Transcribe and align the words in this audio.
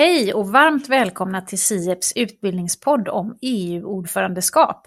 Hej 0.00 0.34
och 0.34 0.48
varmt 0.48 0.88
välkomna 0.88 1.40
till 1.40 1.58
SIEPs 1.58 2.12
utbildningspodd 2.16 3.08
om 3.08 3.38
EU-ordförandeskap. 3.42 4.86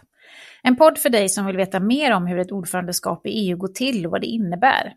En 0.63 0.75
podd 0.75 0.97
för 0.97 1.09
dig 1.09 1.29
som 1.29 1.45
vill 1.45 1.57
veta 1.57 1.79
mer 1.79 2.11
om 2.11 2.27
hur 2.27 2.39
ett 2.39 2.51
ordförandeskap 2.51 3.27
i 3.27 3.29
EU 3.29 3.57
går 3.57 3.67
till 3.67 4.05
och 4.05 4.11
vad 4.11 4.21
det 4.21 4.27
innebär. 4.27 4.93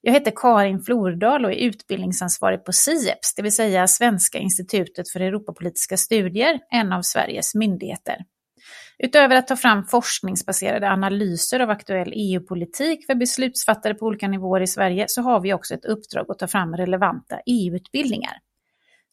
Jag 0.00 0.12
heter 0.12 0.32
Karin 0.36 0.80
Flordal 0.80 1.44
och 1.44 1.52
är 1.52 1.56
utbildningsansvarig 1.56 2.64
på 2.64 2.72
SIEPS, 2.72 3.34
det 3.36 3.42
vill 3.42 3.52
säga 3.52 3.86
Svenska 3.86 4.38
institutet 4.38 5.10
för 5.10 5.20
Europapolitiska 5.20 5.96
studier, 5.96 6.60
en 6.70 6.92
av 6.92 7.02
Sveriges 7.02 7.54
myndigheter. 7.54 8.16
Utöver 8.98 9.36
att 9.36 9.46
ta 9.46 9.56
fram 9.56 9.84
forskningsbaserade 9.84 10.90
analyser 10.90 11.60
av 11.60 11.70
aktuell 11.70 12.12
EU-politik 12.14 13.06
för 13.06 13.14
beslutsfattare 13.14 13.94
på 13.94 14.06
olika 14.06 14.28
nivåer 14.28 14.60
i 14.60 14.66
Sverige 14.66 15.04
så 15.08 15.22
har 15.22 15.40
vi 15.40 15.54
också 15.54 15.74
ett 15.74 15.84
uppdrag 15.84 16.26
att 16.28 16.38
ta 16.38 16.46
fram 16.46 16.76
relevanta 16.76 17.40
EU-utbildningar. 17.46 18.38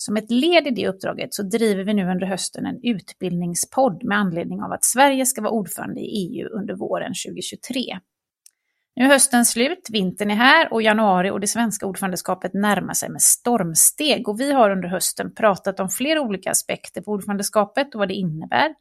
Som 0.02 0.18
ett 0.18 0.32
led 0.32 0.68
i 0.68 0.72
det 0.72 0.88
uppdraget 0.88 1.34
så 1.34 1.44
driver 1.44 1.84
vi 1.84 1.94
nu 1.94 2.12
under 2.12 2.28
hösten 2.28 2.66
en 2.66 2.80
utbildningspodd 2.84 4.04
med 4.04 4.18
anledning 4.18 4.62
av 4.62 4.72
att 4.72 4.84
Sverige 4.84 5.26
ska 5.26 5.42
vara 5.42 5.52
ordförande 5.52 6.02
i 6.02 6.06
EU 6.06 6.48
under 6.48 6.74
våren 6.74 7.14
2023. 7.26 8.00
Nu 8.96 9.06
är 9.06 9.10
hösten 9.10 9.46
slut, 9.46 9.88
vintern 9.92 10.32
är 10.32 10.36
här 10.36 10.74
och 10.74 10.82
januari 10.82 11.32
och 11.32 11.40
det 11.40 11.48
svenska 11.48 11.86
ordförandeskapet 11.86 12.54
närmar 12.54 12.94
sig 12.94 13.10
med 13.10 13.22
stormsteg. 13.22 14.28
Och 14.28 14.40
vi 14.40 14.52
har 14.52 14.70
under 14.70 14.90
hösten 14.90 15.36
pratat 15.36 15.80
om 15.80 15.90
flera 15.90 16.22
olika 16.22 16.52
aspekter 16.52 17.02
på 17.02 17.12
ordförandeskapet 17.12 17.96
och 17.96 18.00
vad 18.00 18.08
det 18.08 18.14
innebär. 18.14 18.76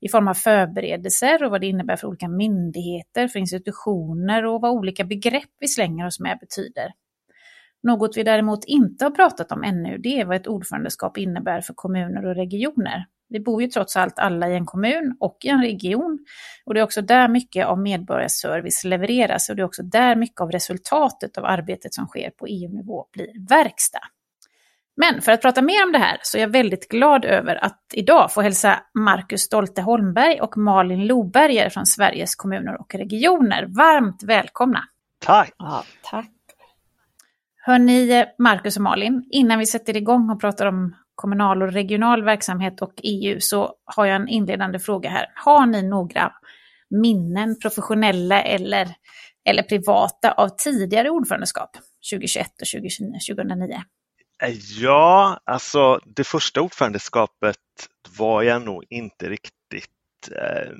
I 0.00 0.08
form 0.08 0.28
av 0.28 0.34
förberedelser 0.34 1.44
och 1.44 1.50
vad 1.50 1.60
det 1.60 1.66
innebär 1.66 1.96
för 1.96 2.08
olika 2.08 2.28
myndigheter, 2.28 3.28
för 3.28 3.38
institutioner 3.38 4.44
och 4.44 4.60
vad 4.60 4.70
olika 4.70 5.04
begrepp 5.04 5.50
vi 5.60 5.68
slänger 5.68 6.06
oss 6.06 6.20
med 6.20 6.38
betyder. 6.40 6.92
Något 7.82 8.16
vi 8.16 8.22
däremot 8.22 8.64
inte 8.64 9.04
har 9.04 9.10
pratat 9.10 9.52
om 9.52 9.64
ännu, 9.64 9.98
det 9.98 10.20
är 10.20 10.24
vad 10.24 10.36
ett 10.36 10.46
ordförandeskap 10.46 11.18
innebär 11.18 11.60
för 11.60 11.74
kommuner 11.74 12.26
och 12.26 12.34
regioner. 12.34 13.06
Vi 13.28 13.40
bor 13.40 13.62
ju 13.62 13.68
trots 13.68 13.96
allt 13.96 14.18
alla 14.18 14.48
i 14.48 14.54
en 14.54 14.66
kommun 14.66 15.16
och 15.20 15.38
i 15.44 15.48
en 15.48 15.62
region. 15.62 16.18
Och 16.64 16.74
det 16.74 16.80
är 16.80 16.84
också 16.84 17.02
där 17.02 17.28
mycket 17.28 17.66
av 17.66 17.78
medborgarservice 17.78 18.84
levereras 18.84 19.48
och 19.48 19.56
det 19.56 19.62
är 19.62 19.66
också 19.66 19.82
där 19.82 20.16
mycket 20.16 20.40
av 20.40 20.50
resultatet 20.50 21.38
av 21.38 21.44
arbetet 21.44 21.94
som 21.94 22.06
sker 22.06 22.30
på 22.30 22.46
EU-nivå 22.46 23.06
blir 23.12 23.48
verkstad. 23.48 24.00
Men 24.96 25.22
för 25.22 25.32
att 25.32 25.42
prata 25.42 25.62
mer 25.62 25.84
om 25.86 25.92
det 25.92 25.98
här 25.98 26.18
så 26.22 26.38
är 26.38 26.42
jag 26.42 26.48
väldigt 26.48 26.88
glad 26.88 27.24
över 27.24 27.64
att 27.64 27.80
idag 27.92 28.32
få 28.32 28.40
hälsa 28.40 28.82
Marcus 28.94 29.40
Stolte 29.40 29.82
Holmberg 29.82 30.40
och 30.40 30.56
Malin 30.56 31.06
Loberger 31.06 31.68
från 31.68 31.86
Sveriges 31.86 32.34
kommuner 32.34 32.80
och 32.80 32.94
regioner. 32.94 33.66
Varmt 33.68 34.22
välkomna! 34.22 34.84
Tack! 35.18 35.54
Ja, 35.58 35.84
tack! 36.02 36.39
Hörni, 37.70 38.10
eh, 38.10 38.26
Marcus 38.38 38.76
och 38.76 38.82
Malin, 38.82 39.24
innan 39.30 39.58
vi 39.58 39.66
sätter 39.66 39.96
igång 39.96 40.30
och 40.30 40.40
pratar 40.40 40.66
om 40.66 40.96
kommunal 41.14 41.62
och 41.62 41.72
regional 41.72 42.24
verksamhet 42.24 42.82
och 42.82 42.92
EU 43.02 43.40
så 43.40 43.74
har 43.84 44.06
jag 44.06 44.16
en 44.16 44.28
inledande 44.28 44.78
fråga 44.78 45.10
här. 45.10 45.26
Har 45.34 45.66
ni 45.66 45.82
några 45.82 46.32
minnen, 47.02 47.58
professionella 47.58 48.42
eller, 48.42 48.88
eller 49.48 49.62
privata, 49.62 50.32
av 50.32 50.48
tidigare 50.48 51.10
ordförandeskap 51.10 51.70
2021 52.12 52.46
och 52.46 52.66
2009? 53.36 53.82
Eh, 54.42 54.54
ja, 54.80 55.40
alltså 55.44 56.00
det 56.16 56.24
första 56.24 56.60
ordförandeskapet 56.60 57.56
var 58.18 58.42
jag 58.42 58.62
nog 58.62 58.84
inte 58.90 59.28
riktigt 59.28 59.88
eh, 60.36 60.72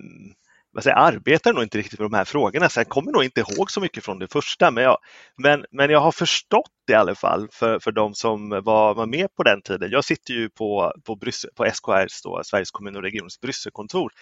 vad 0.72 0.84
säger, 0.84 0.96
arbetar 0.96 1.52
nog 1.52 1.62
inte 1.62 1.78
riktigt 1.78 1.98
med 1.98 2.10
de 2.10 2.16
här 2.16 2.24
frågorna, 2.24 2.68
så 2.68 2.80
jag 2.80 2.88
kommer 2.88 3.12
nog 3.12 3.24
inte 3.24 3.40
ihåg 3.40 3.70
så 3.70 3.80
mycket 3.80 4.04
från 4.04 4.18
det 4.18 4.32
första. 4.32 4.70
Men 4.70 4.84
jag, 4.84 4.98
men, 5.36 5.64
men 5.70 5.90
jag 5.90 6.00
har 6.00 6.12
förstått 6.12 6.70
det 6.86 6.92
i 6.92 6.96
alla 6.96 7.14
fall 7.14 7.48
för, 7.52 7.78
för 7.78 7.92
de 7.92 8.14
som 8.14 8.48
var, 8.48 8.94
var 8.94 9.06
med 9.06 9.34
på 9.34 9.42
den 9.42 9.62
tiden. 9.62 9.90
Jag 9.90 10.04
sitter 10.04 10.34
ju 10.34 10.50
på, 10.50 10.92
på, 11.04 11.16
Bryssel, 11.16 11.50
på 11.56 11.64
SKRs, 11.64 12.22
då, 12.22 12.40
Sveriges 12.44 12.70
kommun 12.70 12.96
och 12.96 13.02
regions 13.02 13.40
Brysselkontor. 13.40 14.12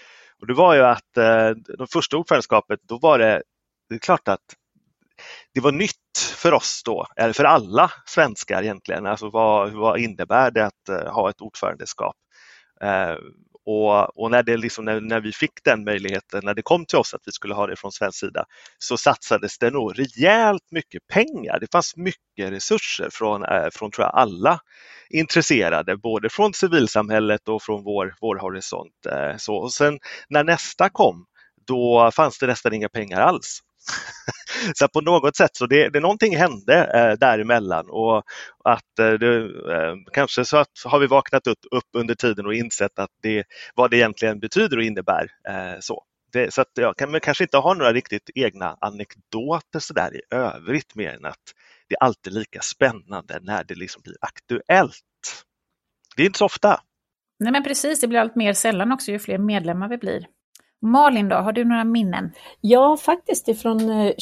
Och 0.40 0.46
det 0.46 0.54
var 0.54 0.74
ju 0.74 0.82
att 0.82 1.16
eh, 1.16 1.50
det 1.78 1.92
första 1.92 2.16
ordförandeskapet, 2.16 2.80
då 2.82 2.98
var 2.98 3.18
det, 3.18 3.42
det 3.88 3.94
är 3.94 3.98
klart 3.98 4.28
att 4.28 4.54
det 5.54 5.60
var 5.60 5.72
nytt 5.72 6.18
för 6.36 6.52
oss 6.52 6.82
då, 6.84 7.06
eller 7.16 7.32
för 7.32 7.44
alla 7.44 7.92
svenskar 8.06 8.62
egentligen. 8.62 9.06
Alltså 9.06 9.30
vad, 9.30 9.72
vad 9.72 9.98
innebär 9.98 10.50
det 10.50 10.66
att 10.66 10.88
eh, 10.88 11.12
ha 11.12 11.30
ett 11.30 11.40
ordförandeskap? 11.40 12.16
Eh, 12.80 13.16
och, 13.70 14.18
och, 14.22 14.30
när, 14.30 14.42
det 14.42 14.56
liksom, 14.56 14.84
när, 14.84 15.00
när, 15.00 15.20
vi 15.20 15.32
fick 15.32 15.64
den 15.64 15.84
möjligheten, 15.84 16.40
när 16.44 16.54
det 16.54 16.62
kom 16.62 16.86
till 16.86 16.98
oss 16.98 17.14
att 17.14 17.20
vi 17.24 17.32
skulle 17.32 17.54
ha 17.54 17.66
det 17.66 17.76
från 17.76 17.92
svensk 17.92 18.18
sida, 18.18 18.44
så 18.78 18.96
satsades 18.96 19.58
det 19.58 19.70
nog 19.70 19.98
rejält 19.98 20.62
mycket 20.70 21.06
pengar. 21.06 21.58
Det 21.60 21.72
fanns 21.72 21.96
mycket 21.96 22.52
resurser 22.52 23.08
från, 23.12 23.44
eh, 23.44 23.68
från 23.72 23.90
tror 23.90 24.04
jag, 24.06 24.14
alla 24.14 24.60
intresserade, 25.10 25.96
både 25.96 26.28
från 26.30 26.54
civilsamhället 26.54 27.48
och 27.48 27.62
från 27.62 27.84
vår, 27.84 28.14
vår 28.20 28.36
horisont. 28.36 29.06
Eh, 29.10 29.36
så, 29.36 29.54
och 29.54 29.72
sen 29.72 29.98
när 30.28 30.44
nästa 30.44 30.88
kom, 30.88 31.26
då 31.66 32.10
fanns 32.14 32.38
det 32.38 32.46
nästan 32.46 32.74
inga 32.74 32.88
pengar 32.88 33.20
alls. 33.20 33.60
så 34.74 34.88
på 34.88 35.00
något 35.00 35.36
sätt 35.36 35.56
så 35.56 35.66
det, 35.66 35.88
det 35.88 36.00
någonting 36.00 36.36
hände 36.36 36.74
eh, 36.94 37.18
däremellan 37.18 37.90
och 37.90 38.22
att 38.64 38.98
eh, 38.98 39.12
det, 39.12 39.36
eh, 39.44 39.94
kanske 40.12 40.44
så 40.44 40.56
att 40.56 40.72
har 40.84 40.98
vi 40.98 41.06
vaknat 41.06 41.46
upp, 41.46 41.58
upp 41.70 41.88
under 41.92 42.14
tiden 42.14 42.46
och 42.46 42.54
insett 42.54 42.98
att 42.98 43.10
det, 43.22 43.44
vad 43.74 43.90
det 43.90 43.96
egentligen 43.96 44.40
betyder 44.40 44.76
och 44.76 44.82
innebär. 44.82 45.30
Eh, 45.48 45.80
så. 45.80 46.04
Det, 46.32 46.54
så 46.54 46.60
att 46.60 46.70
jag 46.74 46.96
kan, 46.96 47.20
kanske 47.20 47.44
inte 47.44 47.56
ha 47.56 47.74
några 47.74 47.92
riktigt 47.92 48.30
egna 48.34 48.76
anekdoter 48.80 49.78
så 49.78 49.94
där 49.94 50.16
i 50.16 50.20
övrigt 50.30 50.94
mer 50.94 51.14
än 51.14 51.24
att 51.24 51.42
det 51.88 51.94
är 51.94 52.02
alltid 52.02 52.32
lika 52.32 52.60
spännande 52.60 53.38
när 53.42 53.64
det 53.64 53.74
liksom 53.74 54.02
blir 54.02 54.16
aktuellt. 54.20 55.44
Det 56.16 56.22
är 56.22 56.26
inte 56.26 56.38
så 56.38 56.44
ofta. 56.44 56.80
Nej 57.38 57.52
men 57.52 57.64
precis, 57.64 58.00
det 58.00 58.08
blir 58.08 58.18
allt 58.18 58.36
mer 58.36 58.52
sällan 58.52 58.92
också 58.92 59.10
ju 59.10 59.18
fler 59.18 59.38
medlemmar 59.38 59.88
vi 59.88 59.98
blir. 59.98 60.26
Malin 60.80 61.28
då, 61.28 61.36
har 61.36 61.52
du 61.52 61.64
några 61.64 61.84
minnen? 61.84 62.30
Ja, 62.60 62.96
faktiskt 62.96 63.48
ifrån 63.48 63.78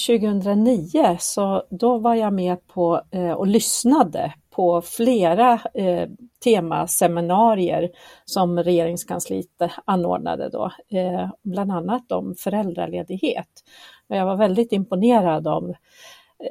2009 0.07 1.05
eh, 1.05 1.17
så 1.19 1.63
då 1.71 1.99
var 1.99 2.15
jag 2.15 2.33
med 2.33 2.67
på 2.67 3.03
eh, 3.11 3.31
och 3.31 3.47
lyssnade 3.47 4.33
på 4.51 4.83
flera 4.83 5.53
eh, 5.75 6.09
temaseminarier 6.45 7.91
som 8.25 8.59
regeringskansliet 8.59 9.63
anordnade 9.85 10.49
då, 10.49 10.71
eh, 10.99 11.31
bland 11.43 11.73
annat 11.73 12.13
om 12.13 12.35
föräldraledighet. 12.39 13.49
Och 14.09 14.17
jag 14.17 14.27
var 14.27 14.37
väldigt 14.37 14.73
imponerad 14.73 15.47
av 15.49 15.75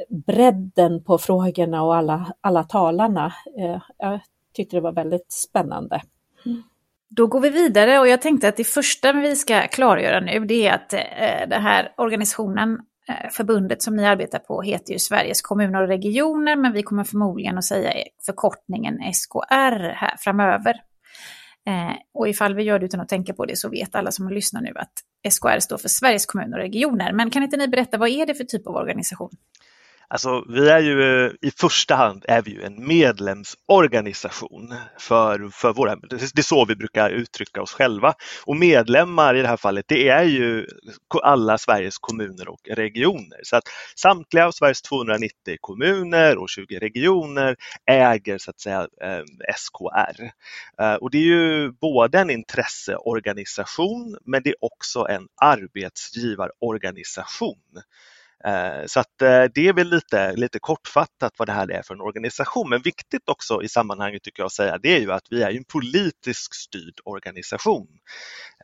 bredden 0.09 1.03
på 1.03 1.17
frågorna 1.17 1.83
och 1.83 1.95
alla, 1.95 2.33
alla 2.41 2.63
talarna. 2.63 3.33
Eh, 3.57 3.81
jag 3.97 4.19
tyckte 4.53 4.77
det 4.77 4.81
var 4.81 4.91
väldigt 4.91 5.31
spännande. 5.31 6.01
Mm. 6.45 6.63
Då 7.09 7.27
går 7.27 7.39
vi 7.39 7.49
vidare 7.49 7.99
och 7.99 8.07
jag 8.07 8.21
tänkte 8.21 8.47
att 8.47 8.57
det 8.57 8.63
första 8.63 9.13
vi 9.13 9.35
ska 9.35 9.67
klargöra 9.67 10.19
nu 10.19 10.45
det 10.45 10.67
är 10.67 10.73
att 10.73 10.93
eh, 10.93 11.49
den 11.49 11.61
här 11.61 11.93
organisationen, 11.97 12.79
eh, 13.09 13.29
förbundet 13.31 13.81
som 13.81 13.95
ni 13.95 14.05
arbetar 14.05 14.39
på 14.39 14.61
heter 14.61 14.93
ju 14.93 14.99
Sveriges 14.99 15.41
kommuner 15.41 15.81
och 15.81 15.87
regioner 15.87 16.55
men 16.55 16.73
vi 16.73 16.83
kommer 16.83 17.03
förmodligen 17.03 17.57
att 17.57 17.63
säga 17.63 17.91
förkortningen 18.25 19.13
SKR 19.13 19.93
här 19.95 20.15
framöver. 20.17 20.73
Eh, 21.67 21.95
och 22.13 22.29
ifall 22.29 22.55
vi 22.55 22.63
gör 22.63 22.79
det 22.79 22.85
utan 22.85 22.99
att 22.99 23.09
tänka 23.09 23.33
på 23.33 23.45
det 23.45 23.55
så 23.55 23.69
vet 23.69 23.95
alla 23.95 24.11
som 24.11 24.29
lyssnar 24.29 24.61
nu 24.61 24.73
att 24.75 24.93
SKR 25.33 25.59
står 25.59 25.77
för 25.77 25.89
Sveriges 25.89 26.25
kommuner 26.25 26.57
och 26.57 26.63
regioner. 26.63 27.13
Men 27.13 27.29
kan 27.29 27.43
inte 27.43 27.57
ni 27.57 27.67
berätta 27.67 27.97
vad 27.97 28.09
är 28.09 28.25
det 28.25 28.35
för 28.35 28.43
typ 28.43 28.67
av 28.67 28.75
organisation? 28.75 29.29
Alltså, 30.07 30.45
vi 30.49 30.69
är 30.69 30.79
ju 30.79 31.25
eh, 31.25 31.31
i 31.41 31.51
första 31.51 31.95
hand 31.95 32.25
är 32.27 32.41
vi 32.41 32.51
ju 32.51 32.63
en 32.63 32.87
medlemsorganisation 32.87 34.73
för, 34.99 35.49
för 35.49 35.73
våra, 35.73 35.95
det 35.95 36.37
är 36.37 36.41
så 36.41 36.65
vi 36.65 36.75
brukar 36.75 37.09
uttrycka 37.09 37.61
oss 37.61 37.73
själva. 37.73 38.13
Och 38.45 38.57
medlemmar 38.57 39.35
i 39.35 39.41
det 39.41 39.47
här 39.47 39.57
fallet, 39.57 39.85
det 39.87 40.09
är 40.09 40.23
ju 40.23 40.67
alla 41.23 41.57
Sveriges 41.57 41.97
kommuner 41.97 42.49
och 42.49 42.69
regioner. 42.69 43.39
Så 43.43 43.55
att 43.55 43.63
samtliga 43.95 44.47
av 44.47 44.51
Sveriges 44.51 44.81
290 44.81 45.57
kommuner 45.61 46.37
och 46.37 46.49
20 46.49 46.79
regioner 46.79 47.55
äger 47.85 48.37
så 48.37 48.49
att 48.49 48.59
säga 48.59 48.87
eh, 49.01 49.21
SKR. 49.55 50.23
Eh, 50.81 50.93
och 50.93 51.11
det 51.11 51.17
är 51.17 51.21
ju 51.21 51.71
både 51.71 52.19
en 52.19 52.29
intresseorganisation 52.29 54.17
men 54.25 54.43
det 54.43 54.49
är 54.49 54.55
också 54.59 55.07
en 55.09 55.27
arbetsgivarorganisation. 55.41 57.81
Eh, 58.45 58.85
så 58.85 58.99
att 58.99 59.21
eh, 59.21 59.43
det 59.53 59.67
är 59.67 59.73
väl 59.73 59.89
lite, 59.89 60.35
lite 60.35 60.59
kortfattat 60.59 61.33
vad 61.37 61.47
det 61.47 61.51
här 61.51 61.71
är 61.71 61.81
för 61.81 61.93
en 61.93 62.01
organisation. 62.01 62.69
Men 62.69 62.81
viktigt 62.81 63.29
också 63.29 63.63
i 63.63 63.69
sammanhanget 63.69 64.23
tycker 64.23 64.41
jag 64.41 64.47
att 64.47 64.53
säga 64.53 64.77
det 64.77 64.95
är 64.95 64.99
ju 64.99 65.11
att 65.11 65.27
vi 65.29 65.43
är 65.43 65.51
en 65.51 65.63
politiskt 65.63 66.55
styrd 66.55 66.99
organisation. 67.05 67.87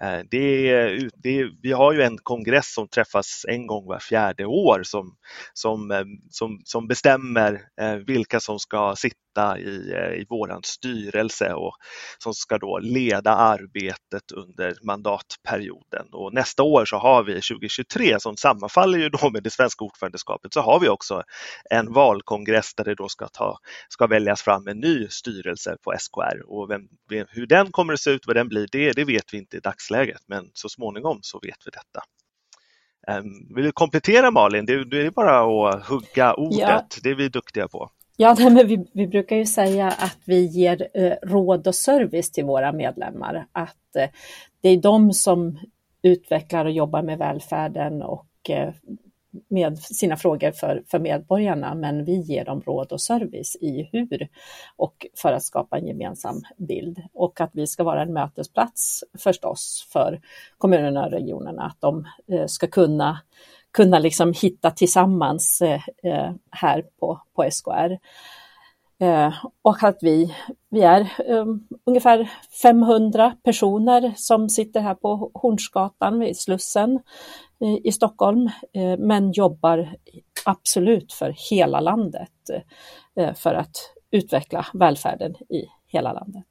Eh, 0.01 0.19
det 0.31 1.09
det 1.15 1.50
vi 1.62 1.71
har 1.71 1.94
ju 1.94 2.01
en 2.01 2.18
kongress 2.18 2.74
som 2.74 2.88
träffas 2.88 3.45
en 3.48 3.68
gång 3.68 3.86
var 3.86 4.00
fjärde 4.00 4.45
år 4.45 4.81
som, 4.83 5.15
som, 5.53 5.92
eh, 5.92 6.03
som, 6.30 6.62
som 6.65 6.88
bestämmer 6.88 7.62
eh, 7.81 7.95
vilka 7.95 8.39
som 8.39 8.59
ska 8.59 8.95
sitta 8.98 9.59
i, 9.59 9.94
i 10.21 10.25
vår 10.30 10.59
styrelse 10.63 11.53
och 11.53 11.75
som 12.18 12.33
ska 12.33 12.57
då 12.57 12.80
leda 12.80 13.31
arbetet 13.31 14.31
under 14.36 14.75
mandatperioden. 14.83 16.07
Och 16.12 16.33
nästa 16.33 16.63
år 16.63 16.86
så 16.86 16.98
har 16.98 17.24
vi 17.24 17.33
2023 17.33 18.19
som 18.19 18.38
sammanfaller 18.38 19.00
ju 19.00 19.09
då 19.09 19.30
med 19.30 19.44
det 19.44 19.50
svenska 19.50 19.86
ordförandeskapet. 19.86 20.53
Så 20.53 20.62
har 20.62 20.80
vi 20.80 20.89
också 20.89 21.24
en 21.69 21.94
valkongress 21.94 22.74
där 22.75 22.83
det 22.83 22.95
då 22.95 23.09
ska, 23.09 23.27
ta, 23.27 23.57
ska 23.89 24.07
väljas 24.07 24.42
fram 24.42 24.68
en 24.68 24.77
ny 24.80 25.07
styrelse 25.07 25.75
på 25.83 25.94
SKR 26.00 26.42
och 26.48 26.69
vem, 26.69 26.81
hur 27.30 27.48
den 27.48 27.71
kommer 27.71 27.94
att 27.94 28.00
se 28.00 28.12
ut, 28.12 28.27
vad 28.27 28.36
den 28.36 28.48
blir, 28.48 28.68
det, 28.71 28.92
det 28.92 29.06
vet 29.06 29.33
vi 29.33 29.38
inte 29.38 29.57
i 29.57 29.59
dagsläget 29.59 29.91
men 30.28 30.50
så 30.54 30.70
småningom 30.70 31.20
så 31.22 31.40
vet 31.40 31.58
vi 31.66 31.72
detta. 31.72 32.04
Um, 33.08 33.56
vill 33.56 33.66
du 33.66 33.72
komplettera 33.72 34.32
Malin? 34.32 34.66
Det, 34.66 34.74
är 34.74 35.12
bara 35.12 35.70
att 35.70 35.88
hugga 35.88 36.34
ordet, 36.34 36.60
ja. 36.60 36.84
det 37.04 37.10
är 37.10 37.16
vi 37.16 37.30
duktiga 37.30 37.68
på. 37.68 37.90
Ja, 38.18 38.36
men 38.40 38.68
vi, 38.68 38.86
vi, 38.94 39.08
brukar 39.08 39.36
ju 39.36 39.46
säga 39.46 39.88
att 39.88 40.18
vi 40.26 40.46
ger 40.46 40.88
eh, 40.94 41.14
råd 41.22 41.68
och 41.68 41.76
service 41.76 42.32
till 42.32 42.46
våra 42.46 42.72
medlemmar. 42.72 43.46
Att 43.52 43.96
eh, 43.96 44.10
det 44.62 44.70
är 44.70 44.78
de 44.78 45.14
som 45.14 45.60
utvecklar 46.02 46.66
och 46.66 46.72
jobbar 46.72 47.02
med 47.02 47.18
välfärden 47.18 48.02
och 48.02 48.50
eh, 48.50 48.74
med 49.48 49.80
sina 49.80 50.18
frågor 50.18 50.51
för, 50.51 50.83
för 50.88 51.00
medborgarna, 51.00 51.75
men 51.75 52.06
vi 52.06 52.16
ger 52.16 52.45
dem 52.45 52.62
råd 52.62 52.92
och 52.92 53.01
service 53.01 53.56
i 53.62 53.89
hur 53.92 54.28
och 54.75 55.07
för 55.18 55.33
att 55.33 55.44
skapa 55.44 55.78
en 55.78 55.88
gemensam 55.88 56.42
bild. 56.57 57.01
Och 57.13 57.42
att 57.42 57.51
vi 57.54 57.68
ska 57.68 57.83
vara 57.83 58.01
en 58.01 58.13
mötesplats 58.13 59.04
förstås 59.19 59.88
för 59.94 60.22
kommunerna 60.57 61.06
och 61.06 61.12
regionerna, 61.12 61.63
att 61.63 61.81
de 61.81 62.07
eh, 62.31 62.45
ska 62.45 62.68
kunna 62.68 63.19
kunna 63.72 64.00
liksom 64.00 64.33
hitta 64.42 64.72
tillsammans 64.72 65.62
eh, 65.62 65.81
eh, 66.04 66.31
här 66.51 66.86
på, 67.00 67.22
på 67.36 67.50
SKR. 67.51 67.98
Eh, 69.01 69.33
och 69.62 69.83
att 69.83 69.98
vi, 70.01 70.36
vi 70.69 70.81
är 70.81 71.01
eh, 71.01 71.45
ungefär 71.86 72.31
500 72.62 73.36
personer 73.44 74.13
som 74.15 74.50
sitter 74.50 74.81
här 74.81 74.95
på 74.95 75.31
Hornsgatan 75.33 76.19
vid 76.19 76.38
Slussen 76.38 77.00
i 77.83 77.92
Stockholm, 77.92 78.48
eh, 78.74 78.98
men 79.00 79.31
jobbar 79.31 79.95
absolut 80.45 81.13
för 81.13 81.36
hela 81.51 81.80
landet 81.80 82.31
eh, 83.19 83.33
för 83.33 83.53
att 83.53 83.75
utveckla 84.12 84.65
välfärden 84.74 85.36
i 85.36 85.65
hela 85.88 86.13
landet. 86.13 86.45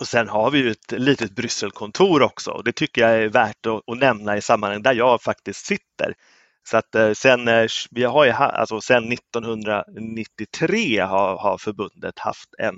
Och 0.00 0.06
sen 0.06 0.28
har 0.28 0.50
vi 0.50 0.58
ju 0.58 0.70
ett 0.70 0.92
litet 0.92 1.30
Brysselkontor 1.30 2.22
också 2.22 2.50
och 2.50 2.64
det 2.64 2.72
tycker 2.72 3.00
jag 3.00 3.22
är 3.22 3.28
värt 3.28 3.66
att, 3.66 3.82
att 3.86 3.98
nämna 3.98 4.36
i 4.36 4.40
sammanhang 4.40 4.82
där 4.82 4.94
jag 4.94 5.22
faktiskt 5.22 5.66
sitter. 5.66 6.14
Så 6.62 6.76
att 6.76 6.94
eh, 6.94 7.12
sen, 7.12 7.48
eh, 7.48 7.66
vi 7.90 8.04
har 8.04 8.24
ju, 8.24 8.30
alltså 8.30 8.80
sen 8.80 9.12
1993 9.12 10.98
har, 10.98 11.36
har 11.36 11.58
förbundet 11.58 12.18
haft 12.18 12.48
en, 12.58 12.74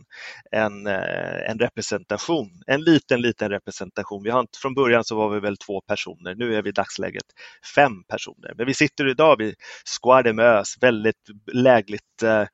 en, 0.51 0.87
eh, 0.87 1.51
en 1.51 1.59
representation, 1.59 2.63
en 2.67 2.83
liten, 2.83 3.21
liten 3.21 3.51
representation. 3.51 4.23
Vi 4.23 4.31
har 4.31 4.41
inte, 4.41 4.59
från 4.59 4.75
början 4.75 5.05
så 5.05 5.17
var 5.17 5.31
vi 5.31 5.41
väl 5.41 5.57
två 5.57 5.81
personer, 5.81 6.35
nu 6.35 6.55
är 6.55 6.63
vi 6.63 6.69
i 6.69 6.73
dagsläget 6.73 7.27
fem 7.75 8.05
personer. 8.09 8.53
Men 8.57 8.67
vi 8.67 8.75
sitter 8.75 9.09
idag 9.09 9.39
vid 9.39 9.55
Square 10.01 10.33
de 10.33 10.65
väldigt 10.81 11.29
lägligt 11.53 12.23
eh, 12.23 12.47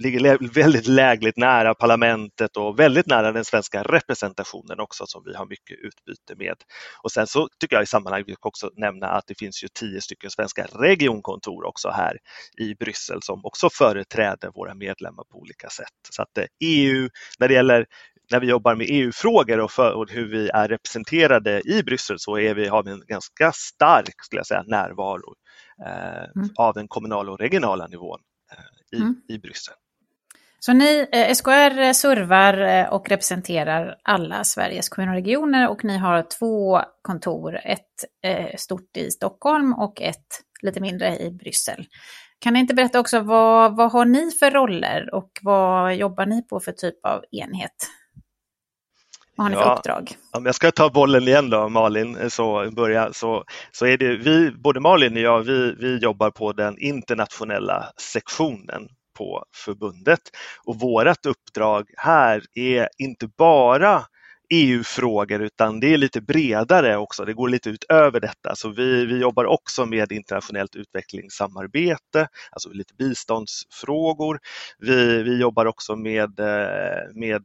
ligger 0.00 0.54
väldigt 0.54 0.86
lägligt 0.86 1.36
nära 1.36 1.74
parlamentet 1.74 2.56
och 2.56 2.78
väldigt 2.78 3.06
nära 3.06 3.32
den 3.32 3.44
svenska 3.44 3.82
representationen 3.82 4.80
också 4.80 5.06
som 5.06 5.22
vi 5.24 5.34
har 5.34 5.46
mycket 5.46 5.78
utbyte 5.78 6.34
med. 6.36 6.54
Och 7.02 7.12
sen 7.12 7.26
så 7.26 7.48
tycker 7.60 7.76
jag 7.76 7.82
i 7.82 7.86
sammanhanget 7.86 8.38
också 8.40 8.70
nämna 8.76 9.06
att 9.06 9.24
det 9.26 9.38
finns 9.38 9.64
ju 9.64 9.68
tio 9.68 10.00
stycken 10.00 10.30
svenska 10.30 10.66
regionkontor 10.72 11.66
också 11.66 11.90
här 11.90 12.18
i 12.58 12.74
Bryssel 12.74 13.22
som 13.22 13.40
också 13.44 13.70
företräder 13.70 14.50
våra 14.54 14.74
medlemmar 14.74 15.24
på 15.24 15.38
olika 15.38 15.68
sätt. 15.68 15.86
Så 16.10 16.22
att 16.22 16.38
EU, 16.64 16.98
eh, 16.98 17.04
e 17.04 17.08
när 17.38 17.48
det 17.48 17.54
gäller 17.54 17.86
när 18.30 18.40
vi 18.40 18.46
jobbar 18.46 18.74
med 18.74 18.86
EU-frågor 18.90 19.60
och, 19.60 19.78
och, 19.78 20.10
hur 20.10 20.28
vi 20.28 20.48
är 20.48 20.68
representerade 20.68 21.62
i 21.68 21.82
Bryssel 21.82 22.18
så 22.18 22.38
är 22.38 22.54
vi, 22.54 22.68
har 22.68 22.82
vi 22.82 22.90
en 22.90 23.02
ganska 23.06 23.52
stark 23.52 24.14
skulle 24.24 24.38
jag 24.38 24.46
säga, 24.46 24.64
närvaro 24.66 25.34
eh, 25.86 26.22
mm. 26.36 26.48
av 26.56 26.74
den 26.74 26.88
kommunala 26.88 27.32
och 27.32 27.38
regionala 27.38 27.86
nivån 27.86 28.20
eh, 28.52 28.98
i, 28.98 29.02
mm. 29.02 29.14
i 29.28 29.38
Bryssel. 29.38 29.74
Så 30.62 30.72
ni, 30.72 31.06
eh, 31.12 31.34
SKR 31.34 31.92
servar 31.92 32.58
eh, 32.58 32.92
och 32.92 33.08
representerar 33.08 33.96
alla 34.04 34.44
Sveriges 34.44 34.88
kommuner 34.88 35.12
och 35.12 35.16
regioner 35.16 35.68
och 35.68 35.84
ni 35.84 35.98
har 35.98 36.22
två 36.22 36.80
kontor, 37.02 37.60
ett 37.64 38.04
eh, 38.24 38.56
stort 38.56 38.96
i 38.96 39.10
Stockholm 39.10 39.72
och 39.72 40.00
ett 40.00 40.26
lite 40.62 40.80
mindre 40.80 41.18
i 41.18 41.30
Bryssel. 41.30 41.86
Kan 42.38 42.52
ni 42.52 42.60
inte 42.60 42.74
berätta 42.74 43.00
också 43.00 43.20
vad, 43.20 43.76
vad 43.76 43.92
har 43.92 44.04
ni 44.04 44.30
för 44.30 44.50
roller 44.50 45.14
och 45.14 45.30
vad 45.42 45.94
jobbar 45.94 46.26
ni 46.26 46.42
på 46.42 46.60
för 46.60 46.72
typ 46.72 47.06
av 47.06 47.24
enhet? 47.30 47.76
Vad 49.36 49.44
har 49.44 49.50
ni 49.50 49.56
för 49.56 49.76
uppdrag? 49.78 50.12
Om 50.32 50.46
jag 50.46 50.54
ska 50.54 50.70
ta 50.70 50.90
bollen 50.90 51.22
igen 51.22 51.50
då 51.50 51.68
Malin, 51.68 52.30
så, 52.30 52.70
börja, 52.70 53.12
så, 53.12 53.44
så 53.72 53.86
är 53.86 53.98
det 53.98 54.16
vi, 54.16 54.50
både 54.50 54.80
Malin 54.80 55.16
och 55.16 55.22
jag, 55.22 55.40
vi, 55.40 55.74
vi 55.78 55.98
jobbar 55.98 56.30
på 56.30 56.52
den 56.52 56.78
internationella 56.78 57.92
sektionen 57.96 58.88
på 59.20 59.44
förbundet. 59.54 60.20
Och 60.64 60.80
vårt 60.80 61.26
uppdrag 61.26 61.90
här 61.96 62.42
är 62.54 62.88
inte 62.98 63.28
bara 63.38 64.04
EU-frågor 64.50 65.42
utan 65.42 65.80
det 65.80 65.94
är 65.94 65.96
lite 65.98 66.20
bredare 66.20 66.96
också, 66.96 67.24
det 67.24 67.32
går 67.32 67.48
lite 67.48 67.70
utöver 67.70 68.20
detta. 68.20 68.56
Så 68.56 68.68
vi, 68.68 69.06
vi 69.06 69.18
jobbar 69.18 69.44
också 69.44 69.86
med 69.86 70.12
internationellt 70.12 70.76
utvecklingssamarbete, 70.76 72.28
alltså 72.50 72.68
lite 72.72 72.94
biståndsfrågor. 72.94 74.38
Vi, 74.78 75.22
vi 75.22 75.40
jobbar 75.40 75.66
också 75.66 75.96
med, 75.96 76.40
eh, 76.40 77.14
med 77.14 77.42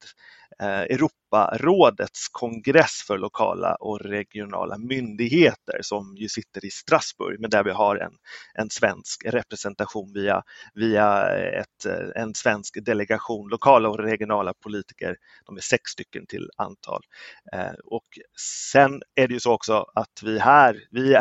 Eh, 0.59 0.81
Europarådets 0.81 2.27
kongress 2.31 3.03
för 3.07 3.17
lokala 3.17 3.75
och 3.75 4.01
regionala 4.01 4.77
myndigheter 4.77 5.79
som 5.81 6.15
ju 6.17 6.29
sitter 6.29 6.65
i 6.65 6.69
Strasbourg 6.69 7.39
men 7.39 7.49
där 7.49 7.63
vi 7.63 7.71
har 7.71 7.95
en, 7.95 8.11
en 8.53 8.69
svensk 8.69 9.25
representation 9.25 10.13
via, 10.13 10.43
via 10.73 11.27
ett, 11.37 11.85
eh, 11.85 12.21
en 12.21 12.33
svensk 12.33 12.77
delegation, 12.85 13.49
lokala 13.49 13.89
och 13.89 13.99
regionala 13.99 14.53
politiker. 14.53 15.15
De 15.45 15.57
är 15.57 15.61
sex 15.61 15.91
stycken 15.91 16.25
till 16.25 16.49
antal. 16.57 17.01
Eh, 17.53 17.73
och 17.85 18.07
sen 18.71 19.01
är 19.15 19.27
det 19.27 19.33
ju 19.33 19.39
så 19.39 19.53
också 19.53 19.85
att 19.95 20.23
vi 20.23 20.39
här, 20.39 20.77
vi, 20.91 21.17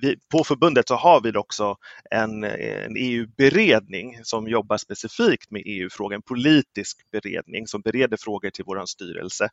vi, 0.00 0.16
på 0.32 0.44
förbundet 0.44 0.88
så 0.88 0.94
har 0.94 1.20
vi 1.20 1.36
också 1.36 1.76
en, 2.10 2.44
en 2.44 2.96
EU-beredning 2.96 4.18
som 4.22 4.48
jobbar 4.48 4.76
specifikt 4.76 5.50
med 5.50 5.62
EU-frågan, 5.66 6.22
politisk 6.22 7.10
beredning 7.12 7.66
som 7.66 7.80
bereder 7.80 8.16
frågor 8.16 8.33
frågor 8.34 8.50
till 8.50 8.64
vår 8.66 8.86
styrelse. 8.86 9.48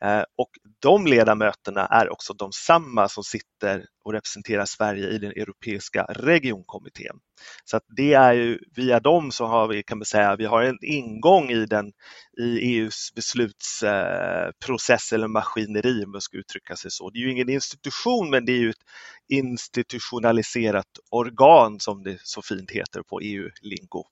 Eh, 0.00 0.22
och 0.36 0.50
de 0.82 1.06
ledamöterna 1.06 1.86
är 1.86 2.12
också 2.12 2.32
de 2.32 2.52
samma 2.52 3.08
som 3.08 3.24
sitter 3.24 3.86
och 4.04 4.12
representerar 4.12 4.64
Sverige 4.64 5.08
i 5.08 5.18
den 5.18 5.30
europeiska 5.30 6.04
regionkommittén. 6.08 7.16
Så 7.64 7.76
att 7.76 7.84
det 7.96 8.14
är 8.14 8.32
ju 8.32 8.58
via 8.76 9.00
dem 9.00 9.32
så 9.32 9.46
har 9.46 9.68
vi, 9.68 9.82
kan 9.82 9.98
man 9.98 10.04
säga, 10.04 10.36
vi 10.36 10.44
har 10.44 10.62
en 10.62 10.78
ingång 10.82 11.50
i, 11.50 11.66
den, 11.66 11.92
i 12.38 12.58
EUs 12.58 13.12
beslutsprocess 13.14 15.12
eller 15.12 15.28
maskineri 15.28 16.04
om 16.04 16.12
man 16.12 16.20
ska 16.20 16.36
uttrycka 16.36 16.76
sig 16.76 16.90
så. 16.90 17.10
Det 17.10 17.18
är 17.18 17.20
ju 17.20 17.30
ingen 17.30 17.50
institution 17.50 18.30
men 18.30 18.44
det 18.44 18.52
är 18.52 18.58
ju 18.58 18.70
ett 18.70 18.84
institutionaliserat 19.28 20.98
organ 21.10 21.80
som 21.80 22.02
det 22.02 22.18
så 22.22 22.42
fint 22.42 22.70
heter 22.70 23.02
på 23.02 23.20
EU-lingo. 23.20 24.04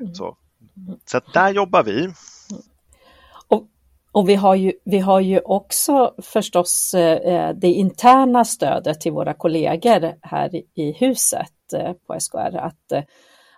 Mm. 0.00 0.14
Så, 0.14 0.36
så 1.04 1.20
där 1.32 1.50
jobbar 1.50 1.82
vi. 1.82 2.12
Och 4.14 4.28
vi 4.28 4.34
har 4.34 4.54
ju, 4.54 4.72
vi 4.84 4.98
har 4.98 5.20
ju 5.20 5.40
också 5.40 6.14
förstås 6.22 6.94
eh, 6.94 7.34
eh, 7.34 7.54
det 7.56 7.72
interna 7.72 8.44
stödet 8.44 9.00
till 9.00 9.12
våra 9.12 9.34
kollegor 9.34 10.14
här 10.22 10.50
i 10.74 10.92
huset 10.92 11.72
eh, 11.74 11.92
på 12.06 12.20
SKR, 12.20 12.56
att, 12.56 13.06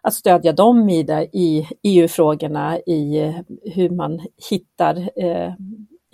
att 0.02 0.14
stödja 0.14 0.52
dem 0.52 0.88
i, 0.88 1.02
det, 1.02 1.28
i 1.32 1.68
EU-frågorna, 1.82 2.78
i 2.78 3.34
hur 3.74 3.90
man 3.90 4.20
hittar, 4.50 5.10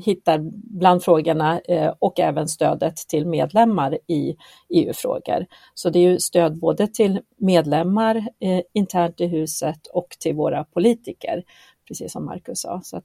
hittar 0.05 0.39
bland 0.79 1.03
frågorna 1.03 1.61
och 1.99 2.21
även 2.21 2.49
stödet 2.49 2.97
till 2.97 3.27
medlemmar 3.27 3.99
i 4.07 4.37
EU-frågor. 4.69 5.47
Så 5.75 5.91
det 5.91 5.99
är 5.99 6.11
ju 6.11 6.19
stöd 6.19 6.59
både 6.59 6.87
till 6.87 7.21
medlemmar 7.37 8.27
internt 8.75 9.21
i 9.21 9.27
huset 9.27 9.87
och 9.87 10.17
till 10.21 10.35
våra 10.35 10.65
politiker, 10.65 11.43
precis 11.89 12.13
som 12.13 12.25
Marcus 12.25 12.61
sa. 12.61 12.81
Så 12.85 13.01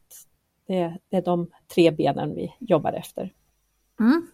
det, 0.68 0.98
det 1.10 1.18
är 1.18 1.22
de 1.22 1.48
tre 1.76 1.92
benen 1.92 2.36
vi 2.36 2.54
jobbar 2.60 2.94
efter. 2.94 3.34
Mm. 4.00 4.28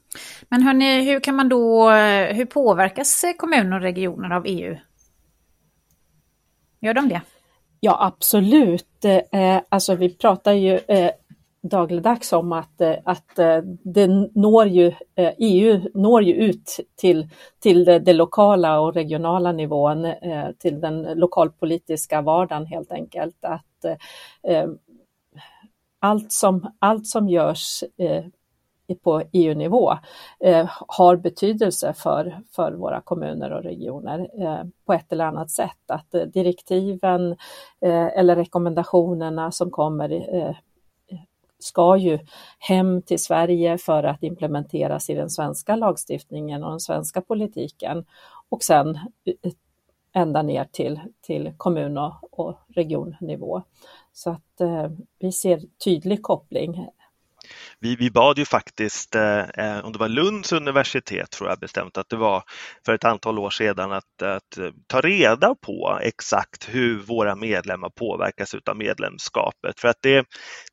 Men 0.50 0.62
hörni, 0.62 1.02
hur 1.02 1.20
kan 1.20 1.36
man 1.36 1.50
då, 1.50 1.90
hur 2.32 2.46
påverkas 2.46 3.26
kommuner 3.38 3.76
och 3.76 3.82
regioner 3.82 4.36
av 4.36 4.44
EU? 4.46 4.78
Gör 6.80 6.94
de 6.94 7.10
det? 7.10 7.22
Ja, 7.80 7.98
absolut. 8.00 9.06
Eh, 9.32 9.62
alltså 9.70 9.96
vi 9.96 10.10
pratar 10.10 10.52
ju 10.52 10.80
eh, 10.88 11.12
dagligdags 11.62 12.34
om 12.34 12.52
att, 12.52 12.82
att 13.04 13.36
det 13.84 14.08
når 14.36 14.68
ju, 14.68 14.92
EU 15.38 15.90
når 15.94 16.24
ju 16.24 16.34
ut 16.34 16.80
till, 16.96 17.30
till 17.60 17.86
det, 17.86 18.00
det 18.00 18.14
lokala 18.14 18.80
och 18.80 18.94
regionala 18.94 19.52
nivån, 19.52 20.14
till 20.60 20.82
den 20.82 21.02
lokalpolitiska 21.02 22.22
vardagen 22.22 22.66
helt 22.66 22.92
enkelt. 22.92 23.46
Att 23.46 23.86
allt 26.04 26.32
som, 26.32 26.68
allt 26.80 27.08
som 27.08 27.30
görs 27.30 27.84
eh, 27.98 28.26
på 29.04 29.24
EU-nivå 29.32 29.98
eh, 30.40 30.70
har 30.88 31.16
betydelse 31.16 31.94
för, 31.94 32.42
för 32.52 32.72
våra 32.72 33.02
kommuner 33.02 33.52
och 33.52 33.64
regioner 33.64 34.30
eh, 34.42 34.64
på 34.86 34.94
ett 34.94 35.12
eller 35.12 35.26
annat 35.26 35.52
sätt. 35.52 35.80
Att 35.88 36.14
eh, 36.14 36.22
direktiven 36.22 37.32
eh, 37.82 38.18
eller 38.18 38.36
rekommendationerna 38.36 39.52
som 39.52 39.72
kommer 39.72 40.36
eh, 40.36 40.56
ska 41.60 41.98
ju 41.98 42.20
hem 42.60 43.02
till 43.02 43.24
Sverige 43.24 43.78
för 43.78 44.04
att 44.04 44.24
implementeras 44.24 45.10
i 45.10 45.14
den 45.14 45.30
svenska 45.30 45.76
lagstiftningen 45.76 46.64
och 46.64 46.70
den 46.70 46.80
svenska 46.80 47.22
politiken 47.22 48.06
och 48.50 48.64
sen 48.64 48.96
eh, 48.96 49.52
ända 50.14 50.42
ner 50.42 50.66
till, 50.72 51.00
till 51.22 51.54
kommun 51.58 51.98
och, 51.98 52.40
och 52.40 52.58
regionnivå. 52.68 53.64
Så 54.14 54.30
att 54.30 54.62
eh, 54.62 54.92
vi 55.20 55.32
ser 55.32 55.62
tydlig 55.84 56.22
koppling 56.22 56.88
vi, 57.84 57.96
vi 57.96 58.12
bad 58.12 58.38
ju 58.38 58.46
faktiskt, 58.46 59.16
eh, 59.16 59.40
eh, 59.40 59.86
om 59.86 59.92
det 59.92 60.00
var 60.00 60.08
Lunds 60.08 60.52
universitet 60.52 61.32
tror 61.32 61.50
jag 61.50 61.60
bestämt 61.60 61.98
att 61.98 62.10
det 62.10 62.16
var 62.16 62.44
för 62.86 62.94
ett 62.94 63.04
antal 63.04 63.40
år 63.40 63.50
sedan 63.50 63.92
att, 63.92 64.22
att 64.22 64.58
eh, 64.58 64.70
ta 64.88 65.02
reda 65.02 65.56
på 65.56 66.00
exakt 66.02 66.70
hur 66.70 67.00
våra 67.00 67.36
medlemmar 67.36 67.90
påverkas 67.90 68.56
utav 68.56 68.78
medlemskapet. 68.78 69.80
För 69.80 69.88
att 69.88 69.98
det, 70.02 70.26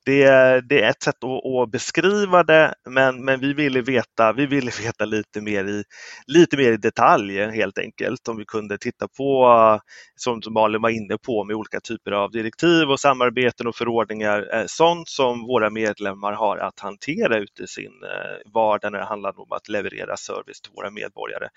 det, 0.05 0.25
det 0.69 0.83
är 0.83 0.90
ett 0.90 1.02
sätt 1.02 1.25
att, 1.25 1.47
att, 1.47 1.71
beskriva 1.71 2.43
det 2.43 2.75
men, 2.90 3.25
men 3.25 3.40
vi 3.40 3.52
ville 3.52 3.83
veta, 3.83 4.33
vi 4.33 4.47
ville 4.47 4.71
veta 4.83 5.05
lite, 5.05 5.40
mer 5.40 5.64
i, 5.64 5.85
lite 6.26 6.57
mer 6.57 6.73
i 6.73 6.76
detalj 6.76 7.50
helt 7.50 7.79
enkelt. 7.79 8.29
Om 8.29 8.37
vi 8.37 8.45
kunde 8.45 8.79
titta 8.79 9.09
på, 9.17 9.81
som 10.17 10.40
Malin 10.50 10.83
var 10.83 10.90
inne 10.90 11.19
på, 11.26 11.45
med 11.45 11.57
olika 11.57 11.81
typer 11.81 12.12
av 12.12 12.31
direktiv 12.31 12.90
och 12.90 13.00
samarbeten 13.00 13.67
och 13.67 13.76
förordningar, 13.76 14.55
eh, 14.55 14.64
sånt 14.67 15.09
som 15.09 15.47
våra 15.47 15.71
medlemmar 15.71 16.33
har 16.33 16.57
att 16.57 16.81
hantera 16.81 17.00
ute 17.09 17.62
i 17.62 17.66
sin 17.66 18.02
eh, 18.04 18.52
vardag 18.52 18.92
när 18.92 18.99
det 18.99 19.04
handlar 19.04 19.40
om 19.40 19.52
att 19.52 19.69
leverera 19.69 20.16
service 20.16 20.61
till 20.61 20.73
våra 20.75 20.90
medborgare. 20.90 21.49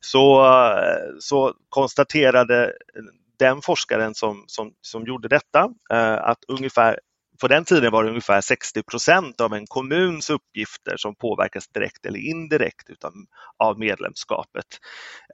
Så, 0.00 0.44
eh, 0.44 1.14
så 1.20 1.54
konstaterade 1.68 2.72
den 3.38 3.62
forskaren 3.62 4.14
som, 4.14 4.44
som, 4.46 4.72
som 4.80 5.06
gjorde 5.06 5.28
detta 5.28 5.70
eh, 5.92 6.14
att 6.14 6.44
ungefär 6.48 7.00
på 7.40 7.48
den 7.48 7.64
tiden 7.64 7.92
var 7.92 8.04
det 8.04 8.10
ungefär 8.10 8.40
60 8.40 8.82
procent 8.82 9.40
av 9.40 9.54
en 9.54 9.66
kommuns 9.66 10.30
uppgifter 10.30 10.96
som 10.96 11.14
påverkas 11.14 11.68
direkt 11.68 12.06
eller 12.06 12.18
indirekt 12.18 12.90
utav, 12.90 13.12
av 13.58 13.78
medlemskapet. 13.78 14.64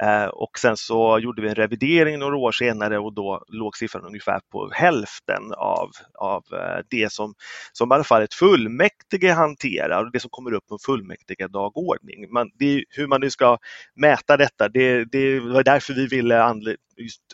Eh, 0.00 0.24
och 0.24 0.58
sen 0.58 0.76
så 0.76 1.18
gjorde 1.18 1.42
vi 1.42 1.48
en 1.48 1.54
revidering 1.54 2.18
några 2.18 2.36
år 2.36 2.52
senare 2.52 2.98
och 2.98 3.14
då 3.14 3.44
låg 3.48 3.76
siffran 3.76 4.04
ungefär 4.04 4.40
på 4.52 4.70
hälften 4.72 5.52
av, 5.56 5.90
av 6.18 6.44
eh, 6.52 6.84
det 6.90 7.12
som, 7.12 7.34
som 7.72 7.92
i 7.92 7.94
alla 7.94 8.04
fall 8.04 8.22
ett 8.22 8.34
fullmäktige 8.34 9.32
hanterar 9.32 10.04
och 10.04 10.12
det 10.12 10.20
som 10.20 10.30
kommer 10.30 10.52
upp 10.52 10.66
på 10.66 10.74
en 10.74 10.78
fullmäktige 10.86 11.48
dagordning. 11.48 12.32
Man, 12.32 12.50
det, 12.58 12.84
hur 12.90 13.06
man 13.06 13.20
nu 13.20 13.30
ska 13.30 13.58
mäta 13.94 14.36
detta, 14.36 14.68
det, 14.68 15.04
det 15.04 15.40
var 15.40 15.62
därför 15.62 15.94
vi 15.94 16.06
ville 16.06 16.54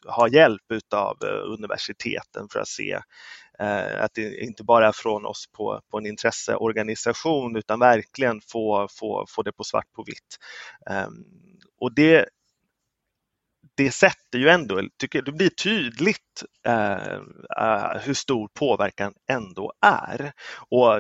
ha 0.07 0.29
hjälp 0.29 0.62
utav 0.73 1.17
eh, 1.25 1.53
universiteten 1.53 2.49
för 2.53 2.61
att 2.61 2.69
se 2.69 3.00
Eh, 3.61 4.05
att 4.05 4.14
det 4.14 4.43
inte 4.43 4.64
bara 4.64 4.88
är 4.88 4.93
från 4.93 5.26
oss 5.26 5.47
på, 5.52 5.81
på 5.90 5.99
en 5.99 6.07
intresseorganisation 6.07 7.57
utan 7.57 7.79
verkligen 7.79 8.40
få, 8.40 8.88
få, 8.90 9.26
få 9.29 9.43
det 9.43 9.52
på 9.52 9.64
svart 9.64 9.93
på 9.93 10.02
vitt. 10.02 10.38
Ehm, 10.90 11.25
och 11.81 11.95
det, 11.95 12.29
det 13.76 13.90
sätter 13.90 14.38
ju 14.38 14.49
ändå, 14.49 14.83
tycker 14.99 15.23
det 15.23 15.33
blir 15.33 15.49
tydligt 15.49 16.45
eh, 16.67 17.14
eh, 17.61 18.00
hur 18.02 18.14
stor 18.14 18.49
påverkan 18.55 19.14
ändå 19.31 19.73
är. 19.87 20.33
Och, 20.71 20.95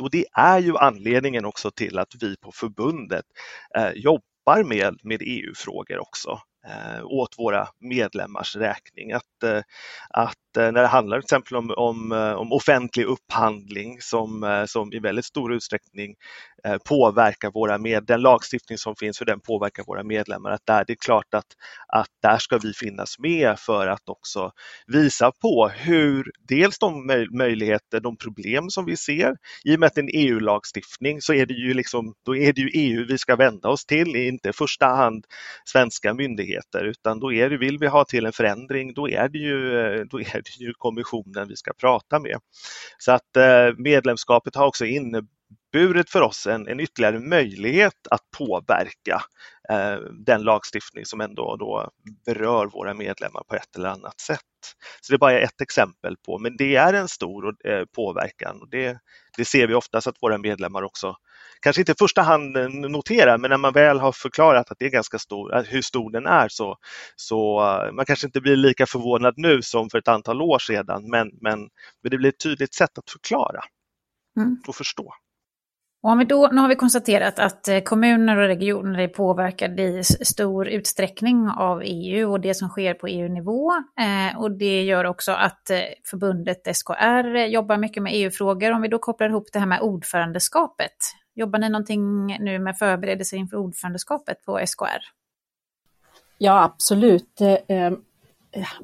och 0.00 0.10
det 0.10 0.26
är 0.32 0.58
ju 0.58 0.76
anledningen 0.76 1.44
också 1.44 1.70
till 1.70 1.98
att 1.98 2.14
vi 2.20 2.36
på 2.36 2.52
förbundet 2.52 3.24
eh, 3.76 3.90
jobbar 3.90 4.64
med, 4.64 4.98
med 5.02 5.22
EU-frågor 5.22 5.98
också 5.98 6.40
Eh, 6.66 7.04
åt 7.04 7.38
våra 7.38 7.68
medlemmars 7.80 8.56
räkning. 8.56 9.12
Att, 9.12 9.42
eh, 9.42 9.62
att 10.10 10.36
Eh, 10.56 10.72
när 10.72 10.82
det 10.82 10.86
handlar 10.86 11.18
till 11.18 11.24
exempel 11.24 11.56
om, 11.56 11.70
om, 11.76 12.12
eh, 12.12 12.32
om 12.32 12.52
offentlig 12.52 13.04
upphandling 13.04 14.00
som, 14.00 14.44
eh, 14.44 14.64
som 14.64 14.92
i 14.92 14.98
väldigt 14.98 15.24
stor 15.24 15.54
utsträckning 15.54 16.14
eh, 16.64 16.76
påverkar 16.88 17.50
våra 17.50 17.78
med, 17.78 18.04
den 18.04 18.20
lagstiftning 18.20 18.78
som 18.78 18.96
finns, 18.96 19.20
hur 19.20 19.26
den 19.26 19.40
påverkar 19.40 19.84
våra 19.84 20.02
medlemmar. 20.02 20.50
Att 20.50 20.66
där, 20.66 20.84
det 20.86 20.92
är 20.92 20.96
klart 21.04 21.34
att, 21.34 21.46
att 21.88 22.08
där 22.22 22.38
ska 22.38 22.58
vi 22.58 22.72
finnas 22.72 23.18
med 23.18 23.58
för 23.58 23.86
att 23.86 24.08
också 24.08 24.52
visa 24.86 25.32
på 25.32 25.68
hur 25.68 26.30
dels 26.48 26.78
de 26.78 27.06
möjligheter, 27.30 28.00
de 28.00 28.16
problem 28.16 28.70
som 28.70 28.84
vi 28.84 28.96
ser. 28.96 29.36
I 29.64 29.76
och 29.76 29.80
med 29.80 29.86
att 29.86 29.94
det 29.94 30.00
är 30.00 30.02
en 30.02 30.10
EU-lagstiftning 30.12 31.20
så 31.20 31.32
är 31.32 31.46
det 31.46 31.54
ju 31.54 31.74
liksom, 31.74 32.14
då 32.26 32.36
är 32.36 32.52
det 32.52 32.60
ju 32.60 32.68
EU 32.74 33.06
vi 33.08 33.18
ska 33.18 33.36
vända 33.36 33.68
oss 33.68 33.86
till, 33.86 34.16
inte 34.16 34.48
i 34.48 34.52
första 34.52 34.86
hand 34.86 35.24
svenska 35.64 36.14
myndigheter 36.14 36.55
utan 36.82 37.20
då 37.20 37.32
är 37.32 37.50
det, 37.50 37.56
vill 37.56 37.78
vi 37.78 37.86
ha 37.86 38.04
till 38.04 38.26
en 38.26 38.32
förändring, 38.32 38.94
då 38.94 39.08
är 39.08 39.28
det 39.28 39.38
ju, 39.38 39.80
eh, 39.80 40.00
då 40.10 40.20
är 40.20 40.34
det 40.34 40.64
ju 40.64 40.72
kommissionen 40.78 41.48
vi 41.48 41.56
ska 41.56 41.72
prata 41.72 42.18
med. 42.18 42.38
Så 42.98 43.12
att 43.12 43.36
eh, 43.36 43.74
medlemskapet 43.78 44.54
har 44.54 44.66
också 44.66 44.84
inneburit 44.84 45.35
för 46.10 46.20
oss 46.20 46.46
en, 46.46 46.68
en 46.68 46.80
ytterligare 46.80 47.18
möjlighet 47.18 48.06
att 48.10 48.20
påverka 48.38 49.22
eh, 49.70 49.96
den 50.26 50.42
lagstiftning 50.42 51.04
som 51.04 51.20
ändå 51.20 51.56
då 51.56 51.90
berör 52.26 52.66
våra 52.66 52.94
medlemmar 52.94 53.42
på 53.48 53.54
ett 53.54 53.76
eller 53.76 53.88
annat 53.88 54.20
sätt. 54.20 54.40
Så 55.00 55.12
det 55.12 55.16
är 55.16 55.18
bara 55.18 55.40
ett 55.40 55.60
exempel 55.60 56.16
på, 56.26 56.38
men 56.38 56.56
det 56.56 56.76
är 56.76 56.92
en 56.92 57.08
stor 57.08 57.56
eh, 57.64 57.84
påverkan 57.96 58.60
och 58.60 58.70
det, 58.70 58.98
det 59.36 59.44
ser 59.44 59.66
vi 59.66 59.74
oftast 59.74 60.06
att 60.06 60.22
våra 60.22 60.38
medlemmar 60.38 60.82
också 60.82 61.16
kanske 61.60 61.82
inte 61.82 61.92
i 61.92 61.94
första 61.98 62.22
hand 62.22 62.56
eh, 62.56 62.68
noterar, 62.68 63.38
men 63.38 63.50
när 63.50 63.56
man 63.56 63.72
väl 63.72 63.98
har 64.00 64.12
förklarat 64.12 64.70
att 64.70 64.78
det 64.78 64.86
är 64.86 64.90
ganska 64.90 65.18
stor, 65.18 65.64
hur 65.68 65.82
stor 65.82 66.10
den 66.10 66.26
är 66.26 66.48
så, 66.48 66.76
så 67.16 67.60
uh, 67.60 67.92
man 67.92 68.04
kanske 68.04 68.26
inte 68.26 68.40
blir 68.40 68.56
lika 68.56 68.86
förvånad 68.86 69.34
nu 69.36 69.62
som 69.62 69.90
för 69.90 69.98
ett 69.98 70.08
antal 70.08 70.42
år 70.42 70.58
sedan, 70.58 71.10
men, 71.10 71.30
men, 71.40 71.58
men 72.02 72.10
det 72.10 72.18
blir 72.18 72.28
ett 72.28 72.40
tydligt 72.40 72.74
sätt 72.74 72.98
att 72.98 73.10
förklara 73.10 73.60
mm. 74.36 74.62
och 74.68 74.76
förstå. 74.76 75.12
Och 76.06 76.12
om 76.12 76.18
vi 76.18 76.24
då, 76.24 76.48
nu 76.52 76.60
har 76.60 76.68
vi 76.68 76.76
konstaterat 76.76 77.38
att 77.38 77.68
eh, 77.68 77.80
kommuner 77.80 78.36
och 78.36 78.46
regioner 78.46 78.98
är 78.98 79.08
påverkade 79.08 79.82
i 79.82 80.04
stor 80.04 80.68
utsträckning 80.68 81.48
av 81.48 81.82
EU 81.84 82.32
och 82.32 82.40
det 82.40 82.54
som 82.54 82.68
sker 82.68 82.94
på 82.94 83.06
EU-nivå. 83.06 83.72
Eh, 83.72 84.40
och 84.40 84.50
det 84.50 84.82
gör 84.82 85.04
också 85.04 85.32
att 85.32 85.70
eh, 85.70 85.78
förbundet 86.10 86.76
SKR 86.76 87.36
eh, 87.36 87.44
jobbar 87.44 87.76
mycket 87.76 88.02
med 88.02 88.12
EU-frågor. 88.14 88.72
Om 88.72 88.82
vi 88.82 88.88
då 88.88 88.98
kopplar 88.98 89.28
ihop 89.28 89.48
det 89.52 89.58
här 89.58 89.66
med 89.66 89.80
ordförandeskapet. 89.80 90.96
Jobbar 91.34 91.58
ni 91.58 91.68
någonting 91.68 92.26
nu 92.26 92.58
med 92.58 92.78
förberedelser 92.78 93.36
inför 93.36 93.56
ordförandeskapet 93.56 94.44
på 94.44 94.60
SKR? 94.66 95.02
Ja, 96.38 96.62
absolut. 96.62 97.40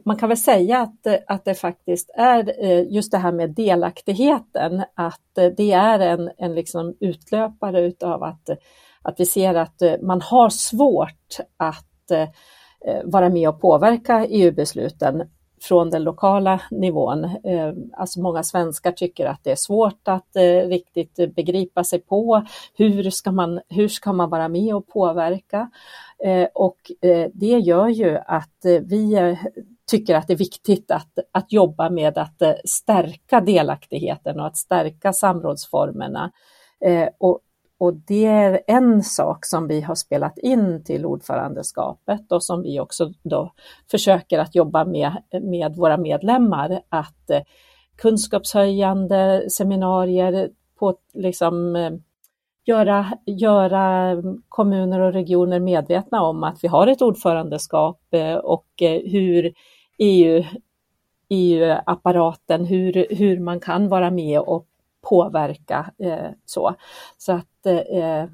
Man 0.04 0.16
kan 0.16 0.28
väl 0.28 0.38
säga 0.38 0.80
att, 0.80 1.06
att 1.26 1.44
det 1.44 1.54
faktiskt 1.54 2.10
är 2.14 2.64
eh, 2.64 2.92
just 2.92 3.12
det 3.12 3.18
här 3.18 3.32
med 3.32 3.50
delaktigheten, 3.50 4.84
att 4.94 5.38
eh, 5.38 5.46
det 5.56 5.72
är 5.72 5.98
en, 5.98 6.30
en 6.38 6.54
liksom 6.54 6.96
utlöpare 7.00 7.80
utav 7.80 8.22
att, 8.22 8.48
eh, 8.48 8.56
att 9.02 9.20
vi 9.20 9.26
ser 9.26 9.54
att 9.54 9.82
man 10.02 10.20
har 10.20 10.48
svårt 10.48 11.36
att 11.56 11.88
vara 13.04 13.28
med 13.28 13.48
och 13.48 13.60
påverka 13.60 14.26
EU-besluten 14.26 15.22
från 15.62 15.90
den 15.90 16.04
lokala 16.04 16.60
nivån. 16.70 17.24
Eh, 17.24 17.72
alltså 17.96 18.20
många 18.20 18.42
svenskar 18.42 18.92
tycker 18.92 19.26
att 19.26 19.44
det 19.44 19.50
är 19.50 19.56
svårt 19.56 20.08
att 20.08 20.36
eh, 20.36 20.68
riktigt 20.68 21.34
begripa 21.34 21.84
sig 21.84 21.98
på 21.98 22.44
hur 22.74 23.10
ska 23.10 23.32
man, 23.32 23.60
hur 23.68 23.88
ska 23.88 24.12
man 24.12 24.30
vara 24.30 24.48
med 24.48 24.74
och 24.74 24.86
påverka? 24.86 25.70
Eh, 26.24 26.48
och 26.54 26.78
det 27.32 27.58
gör 27.58 27.88
ju 27.88 28.18
att 28.26 28.58
vi 28.62 29.38
tycker 29.90 30.14
att 30.14 30.26
det 30.26 30.32
är 30.32 30.38
viktigt 30.38 30.90
att, 30.90 31.18
att 31.32 31.52
jobba 31.52 31.90
med 31.90 32.18
att 32.18 32.42
stärka 32.64 33.40
delaktigheten 33.40 34.40
och 34.40 34.46
att 34.46 34.56
stärka 34.56 35.12
samrådsformerna. 35.12 36.32
Och 37.18 37.40
och 37.82 37.94
det 37.94 38.26
är 38.26 38.60
en 38.66 39.02
sak 39.02 39.46
som 39.46 39.68
vi 39.68 39.80
har 39.80 39.94
spelat 39.94 40.38
in 40.38 40.84
till 40.84 41.06
ordförandeskapet 41.06 42.32
och 42.32 42.44
som 42.44 42.62
vi 42.62 42.80
också 42.80 43.12
då 43.22 43.52
försöker 43.90 44.38
att 44.38 44.54
jobba 44.54 44.84
med, 44.84 45.22
med 45.42 45.76
våra 45.76 45.96
medlemmar. 45.96 46.80
Att 46.88 47.30
eh, 47.30 47.40
kunskapshöjande 47.96 49.50
seminarier 49.50 50.50
på 50.78 50.96
liksom 51.14 51.76
eh, 51.76 51.92
göra, 52.64 53.12
göra 53.26 54.16
kommuner 54.48 55.00
och 55.00 55.12
regioner 55.12 55.60
medvetna 55.60 56.22
om 56.22 56.44
att 56.44 56.64
vi 56.64 56.68
har 56.68 56.86
ett 56.86 57.02
ordförandeskap 57.02 58.00
eh, 58.10 58.34
och 58.34 58.66
hur 59.06 59.52
EU, 59.98 60.44
EU-apparaten, 61.28 62.64
hur, 62.64 63.06
hur 63.10 63.40
man 63.40 63.60
kan 63.60 63.88
vara 63.88 64.10
med 64.10 64.40
och 64.40 64.66
påverka. 65.02 65.90
Eh, 65.98 66.30
så. 66.44 66.74
så 67.18 67.32
att 67.32 67.66
eh, 67.66 68.24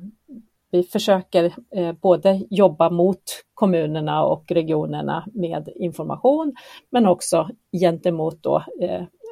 vi 0.71 0.83
försöker 0.83 1.55
eh, 1.71 1.93
både 1.93 2.47
jobba 2.51 2.91
mot 2.91 3.23
kommunerna 3.55 4.25
och 4.25 4.53
regionerna 4.53 5.25
med 5.35 5.69
information 5.75 6.55
men 6.91 7.07
också 7.07 7.49
gentemot 7.81 8.43
då, 8.43 8.65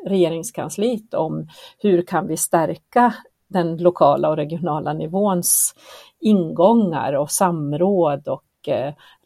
regeringskansliet 0.06 1.14
om 1.14 1.48
hur 1.78 2.02
kan 2.02 2.26
vi 2.26 2.36
stärka 2.36 3.14
den 3.48 3.76
lokala 3.76 4.28
och 4.28 4.36
regionala 4.36 4.92
nivåns 4.92 5.74
ingångar 6.20 7.12
och 7.12 7.30
samråd 7.30 8.28
och 8.28 8.42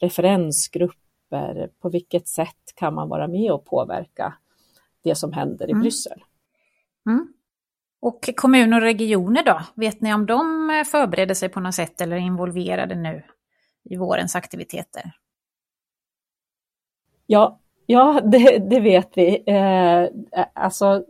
referensgrupper. 0.01 1.71
På 1.81 1.89
vilket 1.89 2.29
sätt 2.29 2.73
kan 2.75 2.95
man 2.95 3.09
vara 3.09 3.29
med 3.29 3.53
och 3.53 3.65
påverka 3.65 4.35
det 5.05 5.15
som 5.15 5.33
händer 5.33 5.69
i 5.69 5.71
mm. 5.71 5.83
Bryssel? 5.83 6.23
Mm. 7.07 7.33
Och 8.01 8.31
kommuner 8.37 8.77
och 8.77 8.83
regioner 8.83 9.43
då? 9.45 9.63
Vet 9.75 10.01
ni 10.01 10.15
om 10.15 10.27
de 10.27 10.71
eh, 10.71 10.85
förbereder 10.85 11.35
sig 11.35 11.49
på 11.49 11.61
något 11.61 11.75
sätt 11.75 12.01
eller 12.01 12.17
är 12.17 12.21
involverade 12.21 12.95
nu 12.95 13.23
i 13.85 13.97
vårens 13.97 14.37
aktiviteter? 14.37 15.13
Ja, 17.27 17.61
ja 17.87 18.21
det, 18.25 18.59
det 18.59 18.81
vet 18.81 19.11
vi. 19.15 19.43
Eh, 19.47 20.09
alltså, 20.55 21.05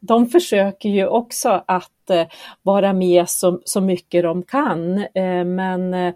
de 0.00 0.26
försöker 0.26 0.88
ju 0.88 1.06
också 1.06 1.64
att 1.66 2.10
eh, 2.10 2.26
vara 2.62 2.92
med 2.92 3.28
så, 3.28 3.60
så 3.64 3.80
mycket 3.80 4.22
de 4.22 4.42
kan, 4.42 4.98
eh, 4.98 5.44
men 5.44 5.94
eh, 5.94 6.14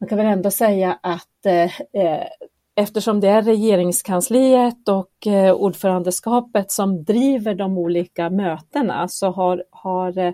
man 0.00 0.08
kan 0.08 0.18
väl 0.18 0.26
ändå 0.26 0.50
säga 0.50 0.98
att 1.02 1.46
eh, 1.46 1.80
eh 2.02 2.26
eftersom 2.74 3.20
det 3.20 3.28
är 3.28 3.42
regeringskansliet 3.42 4.88
och 4.88 5.26
eh, 5.26 5.54
ordförandeskapet 5.54 6.70
som 6.70 7.04
driver 7.04 7.54
de 7.54 7.78
olika 7.78 8.30
mötena 8.30 9.08
så 9.08 9.30
har, 9.30 9.64
har 9.70 10.18
eh, 10.18 10.32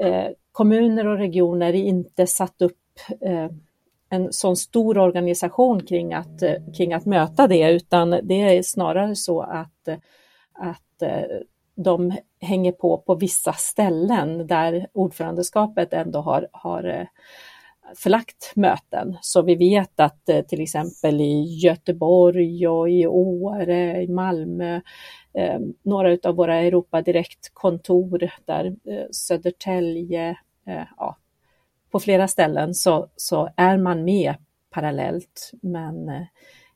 eh 0.00 0.30
kommuner 0.52 1.06
och 1.06 1.18
regioner 1.18 1.72
inte 1.72 2.26
satt 2.26 2.62
upp 2.62 2.76
eh, 3.20 3.48
en 4.08 4.32
sån 4.32 4.56
stor 4.56 4.98
organisation 4.98 5.86
kring 5.86 6.14
att, 6.14 6.42
eh, 6.42 6.54
kring 6.76 6.92
att 6.92 7.06
möta 7.06 7.46
det 7.46 7.70
utan 7.70 8.10
det 8.10 8.42
är 8.42 8.62
snarare 8.62 9.16
så 9.16 9.40
att, 9.40 9.88
att 10.52 11.02
eh, 11.02 11.22
de 11.76 12.16
hänger 12.40 12.72
på 12.72 12.98
på 12.98 13.14
vissa 13.14 13.52
ställen 13.52 14.46
där 14.46 14.86
ordförandeskapet 14.92 15.92
ändå 15.92 16.20
har, 16.20 16.48
har 16.52 16.84
eh, 16.84 17.06
förlagt 17.96 18.52
möten. 18.56 19.16
Så 19.20 19.42
vi 19.42 19.54
vet 19.54 20.00
att 20.00 20.28
eh, 20.28 20.40
till 20.40 20.60
exempel 20.60 21.20
i 21.20 21.58
Göteborg 21.62 22.68
och 22.68 22.90
i 22.90 23.06
Åre, 23.06 24.02
i 24.02 24.08
Malmö, 24.08 24.80
eh, 25.34 25.58
några 25.82 26.16
av 26.24 26.34
våra 26.34 26.56
Europadirektkontor 26.56 28.30
där 28.44 28.64
eh, 28.64 29.06
Södertälje, 29.10 30.36
ja, 30.96 31.16
på 31.92 32.00
flera 32.00 32.28
ställen 32.28 32.74
så, 32.74 33.08
så 33.16 33.48
är 33.56 33.78
man 33.78 34.04
med 34.04 34.34
parallellt 34.70 35.50
men 35.62 36.26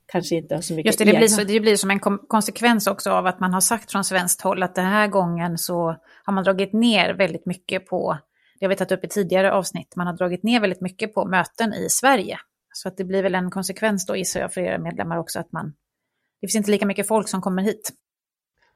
kanske 0.07 0.37
inte 0.37 0.63
så 0.63 0.75
mycket 0.75 0.87
Just 0.87 0.99
det, 0.99 1.05
det 1.05 1.17
blir, 1.17 1.29
så, 1.29 1.45
det 1.45 1.61
blir 1.61 1.77
som 1.77 1.91
en 1.91 2.01
konsekvens 2.29 2.87
också 2.87 3.11
av 3.11 3.27
att 3.27 3.41
man 3.41 3.55
har 3.55 3.61
sagt 3.61 3.93
från 3.93 4.05
svenskt 4.05 4.41
håll 4.41 4.63
att 4.63 4.75
den 4.75 4.87
här 4.87 5.09
gången 5.09 5.59
så 5.59 5.97
har 6.25 6.33
man 6.33 6.45
dragit 6.45 6.73
ner 6.73 7.15
väldigt 7.15 7.47
mycket 7.47 7.87
på 7.87 8.19
det 8.59 8.65
har 8.67 8.71
vi 8.71 8.77
tagit 8.77 8.93
upp 8.93 9.05
i 9.05 9.09
tidigare 9.09 9.53
avsnitt, 9.53 9.97
man 9.97 10.07
har 10.07 10.15
dragit 10.15 10.43
ner 10.43 10.61
väldigt 10.61 10.81
mycket 10.81 11.15
på 11.15 11.25
möten 11.25 11.75
i 11.75 11.87
Sverige. 11.91 12.39
Så 12.73 12.89
att 12.89 12.97
det 12.97 13.05
blir 13.05 13.23
väl 13.23 13.35
en 13.35 13.51
konsekvens 13.51 14.07
då 14.07 14.17
gissar 14.17 14.41
jag 14.41 14.53
för 14.53 14.61
era 14.61 14.79
medlemmar 14.79 15.17
också 15.17 15.39
att 15.41 15.53
man, 15.53 15.67
det 16.41 16.47
finns 16.47 16.55
inte 16.55 16.71
lika 16.71 16.87
mycket 16.87 17.09
folk 17.09 17.29
som 17.29 17.41
kommer 17.41 17.63
hit. 17.63 17.93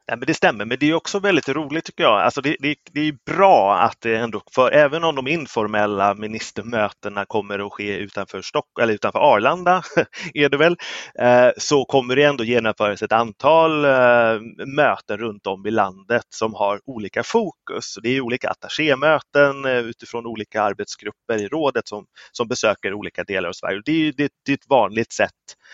Ja, 0.09 0.15
men 0.15 0.25
det 0.25 0.33
stämmer, 0.33 0.65
men 0.65 0.77
det 0.79 0.89
är 0.89 0.93
också 0.93 1.19
väldigt 1.19 1.49
roligt 1.49 1.85
tycker 1.85 2.03
jag. 2.03 2.21
Alltså 2.21 2.41
det, 2.41 2.55
det, 2.59 2.75
det 2.91 3.07
är 3.07 3.17
bra 3.25 3.77
att 3.77 3.97
det 4.01 4.15
ändå, 4.15 4.41
för 4.55 4.71
även 4.71 5.03
om 5.03 5.15
de 5.15 5.27
informella 5.27 6.13
ministermötena 6.13 7.25
kommer 7.25 7.67
att 7.67 7.73
ske 7.73 7.97
utanför, 7.97 8.41
Stock, 8.41 8.65
eller 8.81 8.93
utanför 8.93 9.19
Arlanda, 9.19 9.83
är 10.33 10.49
det 10.49 10.57
väl, 10.57 10.77
eh, 11.19 11.49
så 11.57 11.85
kommer 11.85 12.15
det 12.15 12.23
ändå 12.23 12.43
genomföras 12.43 13.01
ett 13.01 13.11
antal 13.11 13.85
eh, 13.85 14.39
möten 14.75 15.17
runt 15.17 15.47
om 15.47 15.65
i 15.65 15.71
landet 15.71 16.25
som 16.29 16.53
har 16.53 16.79
olika 16.85 17.23
fokus. 17.23 17.95
Det 18.03 18.09
är 18.09 18.21
olika 18.21 18.49
attachémöten 18.49 19.65
eh, 19.65 19.77
utifrån 19.77 20.25
olika 20.25 20.61
arbetsgrupper 20.61 21.37
i 21.37 21.47
rådet 21.47 21.87
som, 21.87 22.05
som 22.31 22.47
besöker 22.47 22.93
olika 22.93 23.23
delar 23.23 23.49
av 23.49 23.53
Sverige. 23.53 23.81
Det 23.85 23.91
är, 23.91 24.13
det, 24.17 24.31
det 24.45 24.51
är 24.51 24.57
ett 24.57 24.69
vanligt 24.69 25.13
sätt 25.13 25.31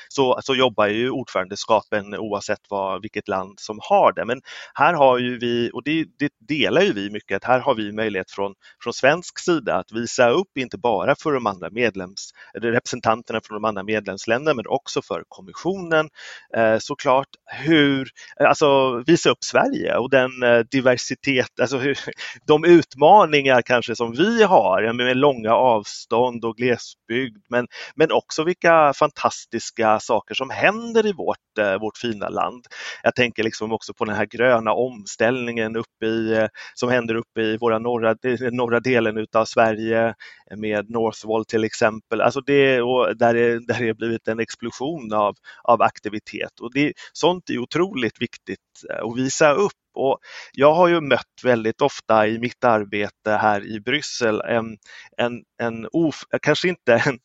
så, 0.09 0.39
så 0.43 0.55
jobbar 0.55 0.87
ju 0.87 1.09
ordförandeskapen 1.09 2.15
oavsett 2.15 2.59
vad, 2.69 3.01
vilket 3.01 3.27
land 3.27 3.59
som 3.59 3.79
har 3.81 4.13
det. 4.13 4.25
Men 4.25 4.41
här 4.74 4.94
har 4.94 5.17
ju 5.17 5.39
vi, 5.39 5.70
och 5.74 5.84
det, 5.84 6.05
det 6.20 6.29
delar 6.39 6.82
ju 6.82 6.94
vi 6.94 7.10
mycket, 7.10 7.36
att 7.36 7.44
här 7.44 7.60
har 7.60 7.75
vi 7.75 7.91
möjlighet 7.91 8.32
från, 8.32 8.53
från 8.84 8.94
svensk 8.94 9.40
sida 9.40 9.75
att 9.75 9.92
visa 9.92 10.29
upp, 10.29 10.57
inte 10.57 10.77
bara 10.77 11.16
för 11.16 11.31
de 11.31 11.48
andra 11.48 11.70
medlems, 11.70 12.29
representanterna 12.53 13.42
från 13.44 13.55
de 13.55 13.66
andra 13.66 13.83
medlemsländerna, 13.83 14.55
men 14.55 14.68
också 14.68 15.01
för 15.01 15.24
kommissionen 15.27 16.09
eh, 16.55 16.77
såklart, 16.79 17.27
hur, 17.46 18.09
eh, 18.40 18.48
alltså 18.48 18.98
visa 19.07 19.29
upp 19.29 19.44
Sverige 19.44 19.98
och 19.98 20.09
den 20.09 20.44
eh, 20.44 20.59
diversitet, 20.59 21.59
alltså 21.61 21.77
hur, 21.77 22.00
de 22.48 22.66
utmaningar 22.66 23.61
kanske 23.61 23.96
som 23.96 24.11
vi 24.11 24.44
har 24.44 24.94
med 24.94 25.18
långa 25.18 25.53
avstånd 25.53 26.46
och 26.46 26.57
glesbygd, 26.57 27.46
men, 27.50 27.68
men 27.96 28.11
också 28.11 28.44
vilka 28.44 28.94
fantastiska 28.94 30.00
saker 30.00 30.35
som 30.35 30.50
händer 30.50 31.05
i 31.05 31.14
vårt, 31.14 31.57
eh, 31.59 31.79
vårt 31.79 31.98
fina 31.98 32.29
land. 32.29 32.66
Jag 33.03 33.16
tänker 33.16 33.44
liksom 33.44 33.72
också 33.72 33.94
på 33.94 34.05
den 34.05 34.14
här 34.15 34.25
gröna 34.25 34.73
omställningen 34.73 35.75
uppe 35.75 36.05
i, 36.05 36.33
eh, 36.33 36.47
som 36.73 36.89
händer 36.89 37.15
uppe 37.15 37.41
i 37.41 37.57
våra 37.57 37.79
norra, 37.79 38.11
eh, 38.11 38.51
norra 38.51 38.79
delen 38.79 39.17
utav 39.17 39.45
Sverige 39.45 40.13
med 40.55 40.89
Northvolt 40.89 41.47
till 41.47 41.63
exempel. 41.63 42.21
Alltså 42.21 42.41
det, 42.41 42.81
och 42.81 43.17
där, 43.17 43.35
är, 43.35 43.59
där 43.67 43.83
är 43.83 43.93
blivit 43.93 44.27
en 44.27 44.39
explosion 44.39 45.13
av, 45.13 45.35
av 45.63 45.81
aktivitet 45.81 46.59
och 46.61 46.73
det, 46.73 46.93
sånt 47.13 47.49
är 47.49 47.57
otroligt 47.57 48.21
viktigt 48.21 48.59
eh, 48.89 49.05
att 49.05 49.17
visa 49.17 49.53
upp 49.53 49.71
och 49.95 50.19
jag 50.53 50.73
har 50.73 50.87
ju 50.87 51.01
mött 51.01 51.43
väldigt 51.43 51.81
ofta 51.81 52.27
i 52.27 52.39
mitt 52.39 52.63
arbete 52.63 53.31
här 53.31 53.75
i 53.75 53.79
Bryssel 53.79 54.41
en, 54.41 54.77
en, 55.17 55.43
en 55.61 55.87
of, 55.91 56.23
kanske 56.41 56.69
inte 56.69 56.93
en 56.93 57.19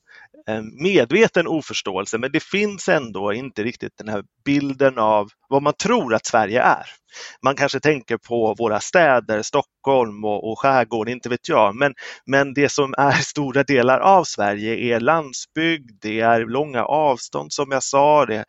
medveten 0.83 1.47
oförståelse, 1.47 2.19
men 2.19 2.33
det 2.33 2.43
finns 2.43 2.89
ändå 2.89 3.33
inte 3.33 3.63
riktigt 3.63 3.93
den 3.99 4.09
här 4.09 4.23
bilden 4.45 4.99
av 4.99 5.29
vad 5.49 5.63
man 5.63 5.73
tror 5.83 6.15
att 6.15 6.27
Sverige 6.27 6.63
är. 6.63 6.87
Man 7.45 7.57
kanske 7.57 7.81
tänker 7.81 8.17
på 8.17 8.55
våra 8.59 8.81
städer, 8.81 9.43
Stockholm 9.43 10.25
och, 10.25 10.51
och 10.51 10.59
skärgården, 10.59 11.13
inte 11.13 11.29
vet 11.29 11.49
jag, 11.49 11.77
men, 11.77 11.95
men 12.27 12.55
det 12.55 12.69
som 12.69 12.95
är 12.99 13.13
stora 13.23 13.63
delar 13.63 14.01
av 14.01 14.25
Sverige 14.25 14.97
är 14.97 15.01
landsbygd, 15.01 15.91
det 16.03 16.21
är 16.21 16.47
långa 16.47 16.85
avstånd 16.85 17.53
som 17.53 17.71
jag 17.71 17.83
sa, 17.83 18.27
det 18.27 18.45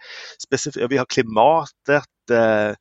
vi 0.90 0.98
har 0.98 1.06
klimatet 1.06 2.04
eh, 2.32 2.74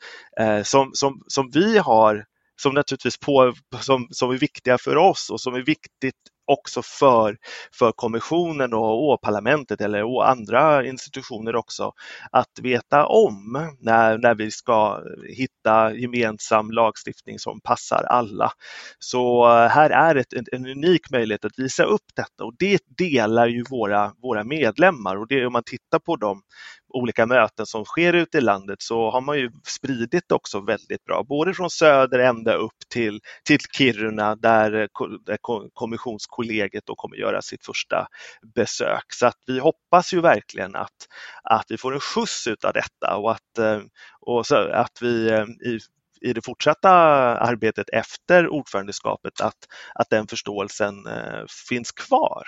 eh, 0.46 0.62
som, 0.62 0.90
som, 0.94 1.22
som 1.28 1.50
vi 1.54 1.78
har 1.78 2.24
som 2.62 2.74
naturligtvis 2.74 3.18
på, 3.18 3.54
som, 3.80 4.06
som 4.10 4.30
är 4.30 4.38
viktiga 4.38 4.78
för 4.78 4.96
oss 4.96 5.30
och 5.30 5.40
som 5.40 5.54
är 5.54 5.62
viktigt 5.62 6.14
också 6.50 6.82
för, 6.82 7.36
för 7.72 7.92
kommissionen 7.92 8.74
och, 8.74 9.12
och 9.12 9.20
parlamentet 9.20 9.80
eller 9.80 10.04
och 10.04 10.28
andra 10.28 10.86
institutioner 10.86 11.56
också 11.56 11.92
att 12.30 12.58
veta 12.62 13.06
om 13.06 13.68
när, 13.80 14.18
när 14.18 14.34
vi 14.34 14.50
ska 14.50 15.00
hitta 15.36 15.94
gemensam 15.94 16.70
lagstiftning 16.70 17.38
som 17.38 17.60
passar 17.60 18.04
alla. 18.04 18.52
Så 18.98 19.48
eh, 19.48 19.68
här 19.68 19.90
är 19.90 20.14
ett, 20.14 20.32
en 20.52 20.66
unik 20.66 21.10
möjlighet 21.10 21.44
att 21.44 21.58
visa 21.58 21.84
upp 21.84 22.06
detta 22.14 22.44
och 22.44 22.54
det 22.58 22.82
delar 22.98 23.46
ju 23.46 23.64
våra, 23.70 24.12
våra 24.22 24.44
medlemmar 24.44 25.16
och 25.16 25.28
det 25.28 25.46
om 25.46 25.52
man 25.52 25.62
tittar 25.64 25.98
på 25.98 26.16
de 26.16 26.42
olika 26.90 27.26
möten 27.26 27.66
som 27.66 27.85
sker 27.85 28.12
ute 28.12 28.38
i 28.38 28.40
landet 28.40 28.83
så 28.83 29.11
har 29.11 29.20
man 29.20 29.38
ju 29.38 29.50
spridit 29.66 30.33
också 30.33 30.61
väldigt 30.61 31.05
bra, 31.05 31.22
både 31.22 31.55
från 31.55 31.70
söder 31.70 32.18
ända 32.18 32.55
upp 32.55 32.79
till, 32.88 33.20
till 33.44 33.59
Kiruna 33.76 34.37
där, 34.37 34.88
där 35.26 35.38
kommissionskollegiet 35.74 36.87
då 36.87 36.94
kommer 36.94 37.16
göra 37.16 37.42
sitt 37.42 37.64
första 37.64 38.07
besök. 38.55 39.05
Så 39.12 39.26
att 39.26 39.38
vi 39.46 39.59
hoppas 39.59 40.14
ju 40.14 40.20
verkligen 40.20 40.76
att, 40.76 41.07
att 41.42 41.66
vi 41.68 41.79
får 41.79 41.94
en 41.94 42.00
skjuts 42.00 42.46
utav 42.46 42.72
detta 42.72 43.16
och 43.16 43.31
att, 43.31 43.59
eh, 43.59 43.81
och 44.20 44.46
så 44.46 44.57
att 44.57 45.03
vi 45.03 45.31
eh, 45.31 45.44
i, 45.44 45.79
i 46.20 46.33
det 46.33 46.44
fortsatta 46.44 46.90
arbetet 47.38 47.88
efter 47.92 48.48
ordförandeskapet 48.48 49.40
att, 49.40 49.59
att 49.94 50.11
den 50.11 50.26
förståelsen 50.26 51.07
eh, 51.07 51.44
finns 51.68 51.92
kvar. 51.92 52.42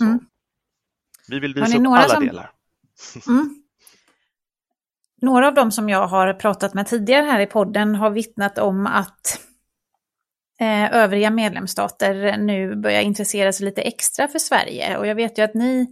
Mm. 0.00 0.18
Vi 1.28 1.40
vill 1.40 1.54
visa 1.54 1.78
upp 1.78 1.86
alla 1.86 2.08
som, 2.08 2.26
delar. 2.26 2.50
Mm. 3.28 3.54
Några 5.20 5.48
av 5.48 5.54
dem 5.54 5.72
som 5.72 5.88
jag 5.88 6.06
har 6.06 6.32
pratat 6.32 6.74
med 6.74 6.86
tidigare 6.86 7.24
här 7.24 7.40
i 7.40 7.46
podden 7.46 7.94
har 7.94 8.10
vittnat 8.10 8.58
om 8.58 8.86
att 8.86 9.40
eh, 10.60 10.94
övriga 10.94 11.30
medlemsstater 11.30 12.36
nu 12.36 12.76
börjar 12.76 13.00
intressera 13.00 13.52
sig 13.52 13.64
lite 13.64 13.82
extra 13.82 14.28
för 14.28 14.38
Sverige. 14.38 14.98
Och 14.98 15.06
jag 15.06 15.14
vet 15.14 15.38
ju 15.38 15.42
att 15.42 15.54
ni 15.54 15.86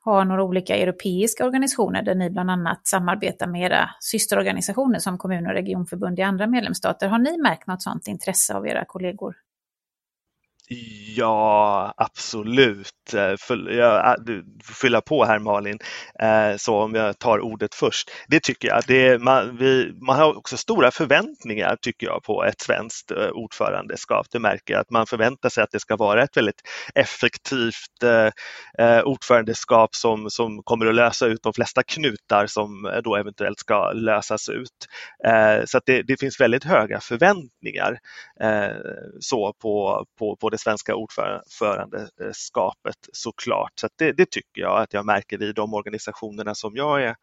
har 0.00 0.24
några 0.24 0.42
olika 0.42 0.76
europeiska 0.76 1.44
organisationer 1.46 2.02
där 2.02 2.14
ni 2.14 2.30
bland 2.30 2.50
annat 2.50 2.86
samarbetar 2.86 3.46
med 3.46 3.62
era 3.62 3.90
systerorganisationer 4.00 4.98
som 4.98 5.18
kommun 5.18 5.46
och 5.46 5.52
regionförbund 5.52 6.18
i 6.18 6.22
andra 6.22 6.46
medlemsstater. 6.46 7.08
Har 7.08 7.18
ni 7.18 7.38
märkt 7.38 7.66
något 7.66 7.82
sådant 7.82 8.08
intresse 8.08 8.54
av 8.54 8.66
era 8.66 8.84
kollegor? 8.84 9.36
Ja, 10.68 11.94
absolut. 11.96 13.14
Eh, 13.14 13.34
jag, 13.76 14.06
eh, 14.06 14.14
du 14.24 14.44
får 14.64 14.74
fylla 14.74 15.00
på 15.00 15.24
här 15.24 15.38
Malin, 15.38 15.78
eh, 16.20 16.56
så 16.56 16.76
om 16.76 16.94
jag 16.94 17.18
tar 17.18 17.40
ordet 17.40 17.74
först. 17.74 18.10
Det 18.28 18.42
tycker 18.42 18.68
jag. 18.68 18.82
Det, 18.86 19.18
man, 19.22 19.56
vi, 19.56 19.92
man 20.06 20.16
har 20.16 20.38
också 20.38 20.56
stora 20.56 20.90
förväntningar 20.90 21.76
tycker 21.82 22.06
jag 22.06 22.22
på 22.22 22.44
ett 22.44 22.60
svenskt 22.60 23.12
ordförandeskap. 23.32 24.26
Det 24.30 24.38
märker 24.38 24.74
jag, 24.74 24.80
att 24.80 24.90
man 24.90 25.06
förväntar 25.06 25.48
sig 25.48 25.64
att 25.64 25.70
det 25.70 25.80
ska 25.80 25.96
vara 25.96 26.22
ett 26.22 26.36
väldigt 26.36 26.62
effektivt 26.94 28.04
ordförandeskap 29.04 29.94
som, 29.94 30.30
som 30.30 30.62
kommer 30.62 30.86
att 30.86 30.94
lösa 30.94 31.26
ut 31.26 31.42
de 31.42 31.52
flesta 31.52 31.82
knutar 31.82 32.46
som 32.46 33.00
då 33.04 33.16
eventuellt 33.16 33.58
ska 33.58 33.92
lösas 33.92 34.48
ut. 34.48 34.86
Så 35.64 35.80
det, 35.86 36.02
det 36.02 36.20
finns 36.20 36.40
väldigt 36.40 36.64
höga 36.64 37.00
förväntningar 37.00 37.98
så 39.20 39.52
på, 39.52 40.04
på, 40.18 40.36
på 40.36 40.50
det 40.54 40.58
svenska 40.58 40.94
ordförandeskapet 40.94 42.96
såklart. 43.12 43.72
Så 43.74 43.88
det, 43.98 44.12
det, 44.12 44.30
tycker 44.30 44.60
jag 44.60 44.82
att 44.82 44.92
jag 44.92 45.06
märker 45.06 45.42
i 45.42 45.52
de 45.52 45.74
organisationerna 45.74 46.54
som 46.54 46.76
jag 46.76 47.02
är, 47.02 47.16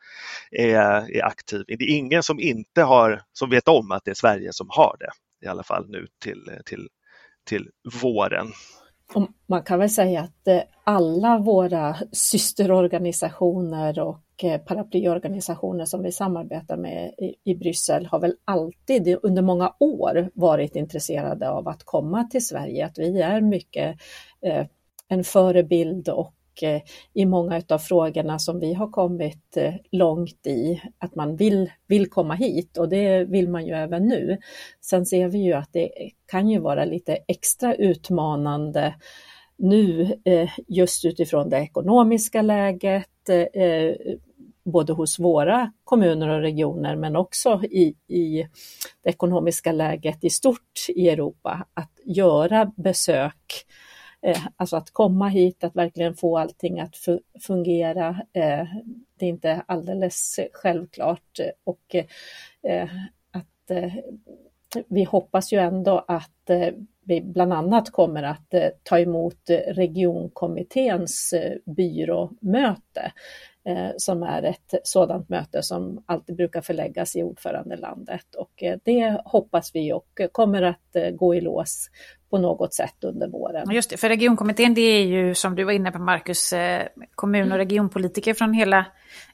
är, 0.52 0.76
är 1.15 1.26
aktiv 1.26 1.63
i. 1.67 1.76
Det 1.76 1.84
är 1.84 1.98
ingen 1.98 2.24
som 2.24 2.39
inte 2.39 2.82
har, 2.82 3.22
som 3.34 3.50
vet 3.50 3.67
om 3.67 3.91
att 3.91 4.06
det 4.06 4.12
är 4.12 4.15
Sverige 4.15 4.54
som 4.54 4.67
har 4.70 4.96
det, 5.00 5.10
i 5.46 5.50
alla 5.50 5.63
fall 5.63 5.89
nu 5.89 6.08
till, 6.24 6.52
till, 6.65 6.89
till 7.46 7.70
våren. 8.02 8.48
Man 9.48 9.63
kan 9.63 9.80
väl 9.80 9.89
säga 9.89 10.22
att 10.22 10.48
eh, 10.48 10.62
alla 10.84 11.38
våra 11.38 11.96
systerorganisationer 12.12 14.00
och 14.00 14.20
Eh, 14.43 14.58
paraplyorganisationer 14.58 15.86
som 15.86 16.04
vi 16.04 16.12
samarbetar 16.12 16.77
med 16.77 17.13
i, 17.43 17.56
Bryssel 17.56 18.06
har 18.06 18.19
väl 18.19 18.36
alltid 18.45 19.17
under 19.23 19.41
många 19.41 19.73
år 19.80 20.30
varit 20.34 20.75
intresserade 20.75 21.49
av 21.49 21.67
att 21.67 21.84
komma 21.84 22.23
till 22.23 22.45
Sverige, 22.45 22.86
att 22.86 22.99
vi 22.99 23.21
är 23.21 23.41
mycket 23.41 23.97
eh, 24.41 24.65
en 25.08 25.23
förebild 25.23 26.10
och 26.10 26.34
eh, 26.62 26.82
i 27.13 27.25
många 27.25 27.62
av 27.69 27.77
frågorna 27.77 28.39
som 28.39 28.60
vi 28.60 28.73
har 28.73 28.88
kommit 28.88 29.58
eh, 29.58 29.73
långt 29.91 30.47
i, 30.47 30.82
att 30.97 31.15
man 31.15 31.36
vill, 31.36 31.71
vill 31.88 32.10
komma 32.10 32.34
hit 32.34 32.77
och 32.77 32.89
det 32.89 33.23
vill 33.23 33.49
man 33.49 33.65
ju 33.65 33.73
även 33.73 34.08
nu. 34.08 34.38
Sen 34.82 35.06
ser 35.06 35.27
vi 35.27 35.38
ju 35.38 35.54
att 35.54 35.69
det 35.73 35.89
kan 36.25 36.49
ju 36.49 36.60
vara 36.60 36.86
lite 36.86 37.17
extra 37.27 37.75
utmanande 37.75 38.95
nu 39.58 40.15
just 40.67 41.06
utifrån 41.06 41.49
det 41.49 41.58
ekonomiska 41.58 42.41
läget, 42.41 43.08
både 44.63 44.93
hos 44.93 45.19
våra 45.19 45.71
kommuner 45.84 46.30
och 46.30 46.41
regioner 46.41 46.95
men 46.95 47.15
också 47.15 47.63
i, 47.63 47.95
i 48.08 48.47
det 49.04 49.10
ekonomiska 49.10 49.71
läget 49.71 50.24
i 50.24 50.30
stort 50.30 50.86
i 50.88 51.10
Europa, 51.10 51.67
att 51.74 52.00
göra 52.06 52.71
besök, 52.76 53.65
eh, 54.21 54.47
alltså 54.56 54.78
att 54.78 54.91
komma 54.91 55.28
hit, 55.28 55.63
att 55.63 55.76
verkligen 55.76 56.15
få 56.15 56.38
allting 56.38 56.80
att 56.80 56.95
fungera. 57.41 58.10
Eh, 58.34 58.65
det 59.19 59.26
är 59.26 59.30
inte 59.30 59.63
alldeles 59.65 60.39
självklart 60.54 61.39
eh, 61.39 61.52
och 61.63 61.95
eh, 62.63 62.89
att 63.32 63.71
vi 64.88 65.04
hoppas 65.04 65.54
ju 65.54 65.60
ändå 65.60 66.06
att 66.08 66.50
vi 67.04 67.21
bland 67.21 67.54
annat 67.54 67.89
kommer 67.89 68.24
att 68.24 68.54
eh, 68.54 68.69
ta 68.84 69.00
emot 69.00 69.50
regionkommitténs 69.67 71.34
eh, 71.34 71.58
byråmöte 71.65 73.12
som 73.97 74.24
är 74.24 74.43
ett 74.43 74.76
sådant 74.84 75.30
möte 75.30 75.63
som 75.63 76.04
alltid 76.06 76.36
brukar 76.36 76.62
förläggas 76.62 77.15
i 77.15 77.24
ordförandelandet 77.24 78.36
och 78.36 78.63
det 78.84 79.21
hoppas 79.26 79.76
vi 79.76 79.93
och 79.93 80.21
kommer 80.32 80.62
att 80.62 80.95
gå 81.13 81.36
i 81.36 81.41
lås 81.41 81.89
på 82.30 82.38
något 82.38 82.74
sätt 82.74 83.04
under 83.04 83.28
våren. 83.28 83.71
Just 83.71 83.89
det, 83.89 83.97
för 83.97 84.10
regionkommittén 84.10 84.74
det 84.74 84.82
är 84.82 85.06
ju 85.06 85.36
som 85.36 85.56
du 85.56 85.63
var 85.63 85.71
inne 85.71 85.91
på 85.91 86.00
Marcus, 86.00 86.54
kommun 87.15 87.52
och 87.52 87.58
regionpolitiker 87.58 88.34
från 88.34 88.54
hela 88.54 88.86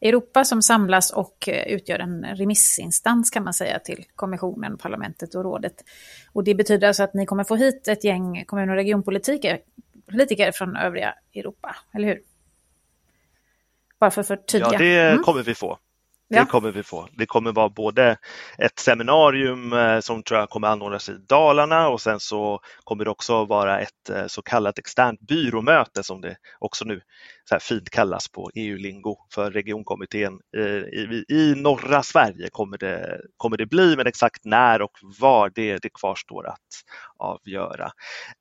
Europa 0.01 0.43
som 0.43 0.61
samlas 0.61 1.11
och 1.11 1.49
utgör 1.67 1.99
en 1.99 2.25
remissinstans 2.25 3.29
kan 3.29 3.43
man 3.43 3.53
säga 3.53 3.79
till 3.79 4.05
kommissionen, 4.15 4.77
parlamentet 4.77 5.35
och 5.35 5.43
rådet. 5.43 5.83
Och 6.33 6.43
det 6.43 6.55
betyder 6.55 6.87
alltså 6.87 7.03
att 7.03 7.13
ni 7.13 7.25
kommer 7.25 7.43
få 7.43 7.55
hit 7.55 7.87
ett 7.87 8.03
gäng 8.03 8.43
kommun 8.45 8.69
och 8.69 8.75
regionpolitiker 8.75 9.59
politiker 10.09 10.51
från 10.51 10.75
övriga 10.75 11.13
Europa, 11.35 11.75
eller 11.93 12.07
hur? 12.07 12.21
Bara 13.99 14.11
för 14.11 14.21
att 14.21 14.27
förtydliga. 14.27 14.71
Ja, 14.73 14.79
det 14.79 15.01
mm. 15.01 15.23
kommer 15.23 15.43
vi 15.43 15.55
få. 15.55 15.79
Det 16.29 16.45
kommer 16.45 16.71
vi 16.71 16.83
få. 16.83 17.07
Det 17.17 17.25
kommer 17.25 17.51
vara 17.51 17.69
både 17.69 18.17
ett 18.57 18.79
seminarium 18.79 19.73
eh, 19.73 19.99
som 19.99 20.23
tror 20.23 20.39
jag 20.39 20.49
kommer 20.49 20.67
anordnas 20.67 21.09
i 21.09 21.13
Dalarna 21.29 21.89
och 21.89 22.01
sen 22.01 22.19
så 22.19 22.59
kommer 22.83 23.05
det 23.05 23.11
också 23.11 23.45
vara 23.45 23.79
ett 23.79 24.09
eh, 24.09 24.27
så 24.27 24.41
kallat 24.41 24.79
externt 24.79 25.21
byråmöte 25.21 26.03
som 26.03 26.21
det 26.21 26.35
också 26.59 26.85
nu 26.85 27.01
så 27.45 27.55
här 27.55 27.59
fint 27.59 27.89
kallas 27.89 28.27
på 28.27 28.51
EU-lingo 28.55 29.17
för 29.33 29.51
regionkommittén. 29.51 30.39
I, 30.93 31.33
i, 31.35 31.53
norra 31.55 32.03
Sverige 32.03 32.49
kommer 32.51 32.77
det, 32.77 33.21
kommer 33.37 33.57
det 33.57 33.65
bli, 33.65 33.95
men 33.95 34.07
exakt 34.07 34.45
när 34.45 34.81
och 34.81 34.97
var 35.19 35.51
det, 35.55 35.77
det 35.77 35.89
kvarstår 35.89 36.47
att 36.47 36.57
avgöra. 37.17 37.91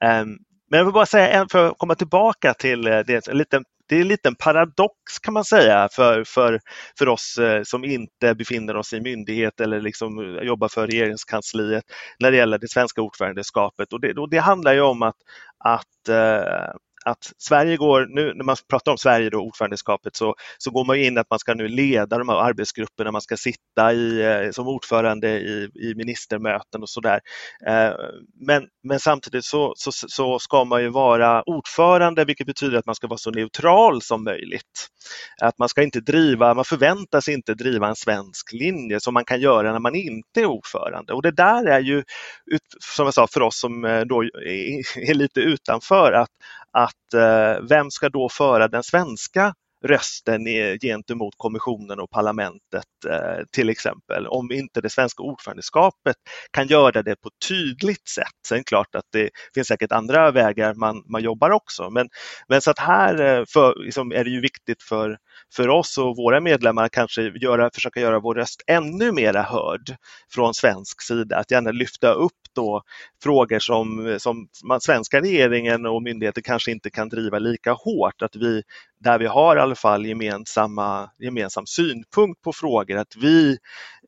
Ehm, 0.05 0.37
men 0.71 0.79
jag 0.79 0.85
vill 0.85 0.95
bara 0.95 1.07
säga, 1.07 1.47
för 1.51 1.67
att 1.67 1.79
komma 1.79 1.95
tillbaka 1.95 2.55
till 2.55 2.87
eh, 2.87 2.99
det, 2.99 3.29
en 3.29 3.39
liten 3.39 3.65
det 3.89 3.97
är 3.97 4.01
en 4.01 4.09
liten 4.09 4.35
paradox 4.35 5.19
kan 5.23 5.35
man 5.35 5.45
säga 5.45 5.89
för, 5.93 6.25
för, 6.25 6.61
för 6.99 7.09
oss 7.09 7.39
eh, 7.39 7.63
som 7.63 7.85
inte 7.85 8.35
befinner 8.35 8.77
oss 8.77 8.93
i 8.93 9.01
myndighet 9.01 9.61
eller 9.61 9.81
liksom 9.81 10.19
eh, 10.19 10.43
jobbar 10.43 10.69
för 10.69 10.87
regeringskansliet 10.87 11.85
när 12.19 12.31
det 12.31 12.37
gäller 12.37 12.59
det 12.59 12.71
svenska 12.71 13.03
ordförandeskapet. 13.03 13.93
Och 13.93 14.01
det, 14.01 14.13
och 14.13 14.31
det 14.31 14.39
handlar 14.39 14.73
ju 14.75 14.81
om 14.81 15.03
att, 15.03 15.17
att 15.65 16.09
eh, 16.09 16.75
att 17.07 17.33
Sverige 17.39 17.77
går, 17.77 18.07
nu 18.09 18.33
när 18.35 18.45
man 18.45 18.57
pratar 18.71 18.93
om 18.93 18.99
Sverige 18.99 19.31
då, 19.31 19.39
ordförandeskapet, 19.39 20.17
så, 20.17 20.35
så 20.59 20.71
går 20.71 20.85
man 20.85 20.97
in 20.97 21.19
att 21.19 21.31
man 21.31 21.39
ska 21.39 21.55
nu 21.55 21.69
leda 21.69 22.19
de 22.19 22.29
här 22.29 22.37
arbetsgrupperna, 22.37 23.11
man 23.11 23.21
ska 23.21 23.37
sitta 23.37 23.93
i, 23.93 24.23
eh, 24.23 24.51
som 24.51 24.69
ordförande 24.69 25.29
i, 25.29 25.71
i 25.75 25.95
ministermöten 25.95 26.83
och 26.83 26.89
sådär. 26.89 27.21
Eh, 27.67 27.93
men, 28.47 28.67
men 28.83 29.01
samtidigt 29.01 29.45
så, 29.45 29.75
så, 29.77 29.91
så 29.93 30.39
ska 30.39 30.65
man 30.65 30.83
ju 30.83 30.89
vara 30.89 31.43
ordförande, 31.43 32.25
vilket 32.25 32.47
betyder 32.47 32.79
att 32.79 32.87
man 32.87 32.95
ska 32.95 33.07
vara 33.07 33.19
så 33.19 33.31
neutral 33.31 34.03
som 34.03 34.25
möjligt. 34.25 34.89
Att 35.43 35.59
man 35.59 35.69
ska 35.69 35.83
inte 35.83 36.01
driva, 36.01 36.55
man 36.55 36.65
förväntas 36.65 37.29
inte 37.29 37.55
driva 37.55 37.89
en 37.89 37.97
svensk 37.97 38.53
linje 38.53 39.01
som 39.01 39.15
man 39.15 39.25
kan 39.25 39.41
göra 39.41 39.73
när 39.73 39.79
man 39.79 39.95
inte 39.95 40.41
är 40.41 40.47
ordförande. 40.47 41.13
Och 41.13 41.23
det 41.23 41.31
där 41.31 41.67
är 41.67 41.81
ju, 41.81 42.03
som 42.97 43.05
jag 43.05 43.15
sa, 43.15 43.27
för 43.27 43.41
oss 43.41 43.61
som 43.61 43.85
eh, 43.85 44.01
då 44.01 44.23
är 44.23 45.15
lite 45.15 45.41
utanför, 45.41 46.13
att, 46.13 46.31
att 46.77 47.15
eh, 47.15 47.63
vem 47.69 47.91
ska 47.91 48.09
då 48.09 48.29
föra 48.29 48.69
den 48.69 48.83
svenska 48.83 49.55
rösten 49.85 50.45
gentemot 50.81 51.35
kommissionen 51.37 52.01
och 52.01 52.11
parlamentet 52.11 52.85
eh, 53.09 53.45
till 53.53 53.69
exempel. 53.69 54.27
Om 54.27 54.53
inte 54.53 54.81
det 54.81 54.91
svenska 54.91 55.23
ordförandeskapet 55.23 56.17
kan 56.51 56.67
göra 56.67 57.03
det 57.03 57.17
på 57.17 57.29
ett 57.29 57.49
tydligt 57.49 58.09
sätt. 58.09 58.33
Sen 58.49 58.57
är 58.57 58.61
det 58.61 58.65
klart 58.65 58.95
att 58.95 59.05
det 59.13 59.31
finns 59.55 59.69
säkert 59.69 59.93
andra 59.93 60.31
vägar 60.31 60.75
man, 60.75 61.03
man 61.07 61.23
jobbar 61.23 61.51
också. 61.51 61.91
Men, 61.91 62.09
men 62.49 62.61
så 62.61 62.71
att 62.71 62.79
här 62.79 63.21
eh, 63.21 63.45
för, 63.49 63.85
liksom, 63.85 64.13
är 64.13 64.25
det 64.25 64.31
ju 64.31 64.41
viktigt 64.41 64.83
för, 64.83 65.19
för 65.57 65.69
oss 65.69 65.99
och 65.99 66.17
våra 66.17 66.41
medlemmar 66.41 66.89
kanske 66.89 67.23
göra, 67.23 67.71
försöka 67.75 68.01
göra 68.01 68.21
vår 68.21 68.35
röst 68.35 68.63
ännu 68.67 69.13
mera 69.13 69.43
hörd 69.43 69.97
från 70.31 70.55
svensk 70.55 71.03
sida. 71.03 71.37
Att 71.37 71.51
gärna 71.51 71.71
lyfta 71.71 72.13
upp 72.13 72.33
då 72.53 72.83
frågor 73.23 73.59
som, 73.59 74.17
som 74.19 74.49
man, 74.65 74.81
svenska 74.81 75.21
regeringen 75.21 75.87
och 75.87 76.03
myndigheter 76.03 76.43
kanske 76.43 76.71
inte 76.71 76.91
kan 76.91 77.09
driva 77.09 77.39
lika 77.39 77.73
hårt. 77.73 78.23
Att 78.23 78.37
vi, 78.37 78.63
där 79.07 79.19
vi 79.19 79.27
har 79.27 79.57
i 79.57 79.61
alla 79.61 79.75
fall 79.75 80.07
gemensamma, 80.07 81.11
gemensam 81.19 81.67
synpunkt 81.67 82.43
på 82.43 82.53
frågor, 82.53 82.97
att 82.97 83.17
vi 83.17 83.59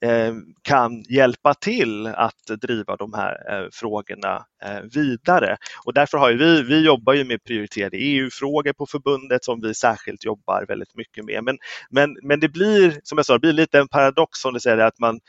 eh, 0.00 0.34
kan 0.62 1.02
hjälpa 1.02 1.54
till 1.54 2.06
att 2.06 2.60
driva 2.60 2.96
de 2.96 3.14
här 3.14 3.32
eh, 3.52 3.68
frågorna 3.72 4.44
eh, 4.64 4.80
vidare. 4.94 5.56
Och 5.84 5.94
därför 5.94 6.18
har 6.18 6.32
vi, 6.32 6.62
vi 6.62 6.84
jobbar 6.84 7.12
ju 7.12 7.24
med 7.24 7.44
prioriterade 7.44 7.96
EU-frågor 7.96 8.72
på 8.72 8.86
förbundet 8.86 9.44
som 9.44 9.60
vi 9.60 9.74
särskilt 9.74 10.24
jobbar 10.24 10.64
väldigt 10.68 10.94
mycket 10.94 11.24
med. 11.24 11.44
Men, 11.44 11.58
men, 11.90 12.16
men 12.22 12.40
det 12.40 12.48
blir, 12.48 13.00
som 13.02 13.18
jag 13.18 13.26
sa, 13.26 13.32
det 13.32 13.40
blir 13.40 13.52
lite 13.52 13.78
en 13.78 13.88
paradox 13.88 14.38
som 14.38 14.54
du 14.54 14.60
säger, 14.60 14.78
att 14.78 14.98
man 14.98 15.20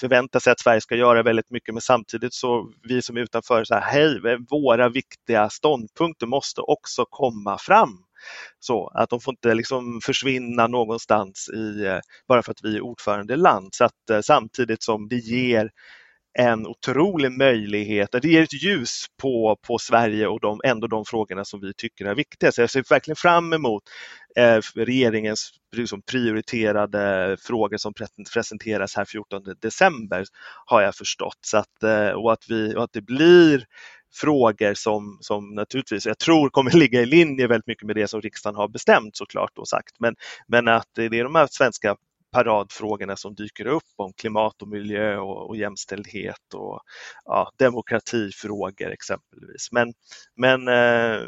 förväntar 0.00 0.40
sig 0.40 0.52
att 0.52 0.60
Sverige 0.60 0.80
ska 0.80 0.96
göra 0.96 1.22
väldigt 1.22 1.50
mycket 1.50 1.74
men 1.74 1.80
samtidigt 1.80 2.34
så 2.34 2.72
vi 2.82 3.02
som 3.02 3.16
är 3.16 3.20
utanför, 3.20 3.64
så 3.64 3.74
här, 3.74 3.80
hej, 3.80 4.38
våra 4.50 4.88
viktiga 4.88 5.50
ståndpunkter 5.50 6.26
måste 6.26 6.60
också 6.60 7.04
komma 7.10 7.58
fram. 7.58 8.04
Så 8.58 8.86
att 8.94 9.10
de 9.10 9.20
får 9.20 9.32
inte 9.32 9.54
liksom 9.54 10.00
försvinna 10.04 10.66
någonstans 10.66 11.50
i, 11.54 11.86
eh, 11.86 11.98
bara 12.28 12.42
för 12.42 12.52
att 12.52 12.64
vi 12.64 12.76
är 12.76 12.80
ordförandeland. 12.80 13.68
Så 13.74 13.84
att 13.84 14.10
eh, 14.10 14.20
samtidigt 14.20 14.82
som 14.82 15.08
det 15.08 15.16
ger 15.16 15.70
en 16.38 16.66
otrolig 16.66 17.32
möjlighet, 17.32 18.12
det 18.12 18.24
ger 18.24 18.42
ett 18.42 18.62
ljus 18.62 19.06
på, 19.22 19.58
på 19.66 19.78
Sverige 19.78 20.26
och 20.26 20.40
de, 20.40 20.60
ändå 20.64 20.86
de 20.86 21.04
frågorna 21.04 21.44
som 21.44 21.60
vi 21.60 21.74
tycker 21.74 22.04
är 22.04 22.14
viktiga. 22.14 22.52
Så 22.52 22.60
jag 22.60 22.70
ser 22.70 22.84
verkligen 22.90 23.16
fram 23.16 23.52
emot 23.52 23.82
eh, 24.36 24.60
regeringens 24.74 25.50
liksom, 25.76 26.02
prioriterade 26.02 27.36
frågor 27.40 27.76
som 27.76 27.94
presenteras 28.34 28.96
här 28.96 29.04
14 29.04 29.42
december 29.60 30.24
har 30.66 30.82
jag 30.82 30.94
förstått. 30.94 31.38
Så 31.40 31.58
att, 31.58 31.82
eh, 31.82 32.08
och, 32.08 32.32
att 32.32 32.44
vi, 32.48 32.74
och 32.76 32.84
att 32.84 32.92
det 32.92 33.02
blir 33.02 33.64
frågor 34.12 34.74
som, 34.74 35.18
som 35.20 35.54
naturligtvis 35.54 36.06
jag 36.06 36.18
tror 36.18 36.50
kommer 36.50 36.70
ligga 36.78 37.00
i 37.00 37.06
linje 37.06 37.46
väldigt 37.46 37.66
mycket 37.66 37.86
med 37.86 37.96
det 37.96 38.08
som 38.08 38.20
riksdagen 38.20 38.56
har 38.56 38.68
bestämt 38.68 39.16
såklart 39.16 39.58
och 39.58 39.68
sagt. 39.68 40.00
Men, 40.00 40.14
men 40.46 40.68
att 40.68 40.88
det 40.94 41.04
är 41.04 41.24
de 41.24 41.34
här 41.34 41.48
svenska 41.50 41.96
paradfrågorna 42.32 43.16
som 43.16 43.34
dyker 43.34 43.66
upp 43.66 43.92
om 43.96 44.12
klimat 44.12 44.62
och 44.62 44.68
miljö 44.68 45.16
och, 45.16 45.48
och 45.48 45.56
jämställdhet 45.56 46.54
och 46.54 46.80
ja, 47.24 47.50
demokratifrågor 47.58 48.90
exempelvis. 48.90 49.68
Men, 49.72 49.92
men 50.36 50.68
eh, 50.68 51.20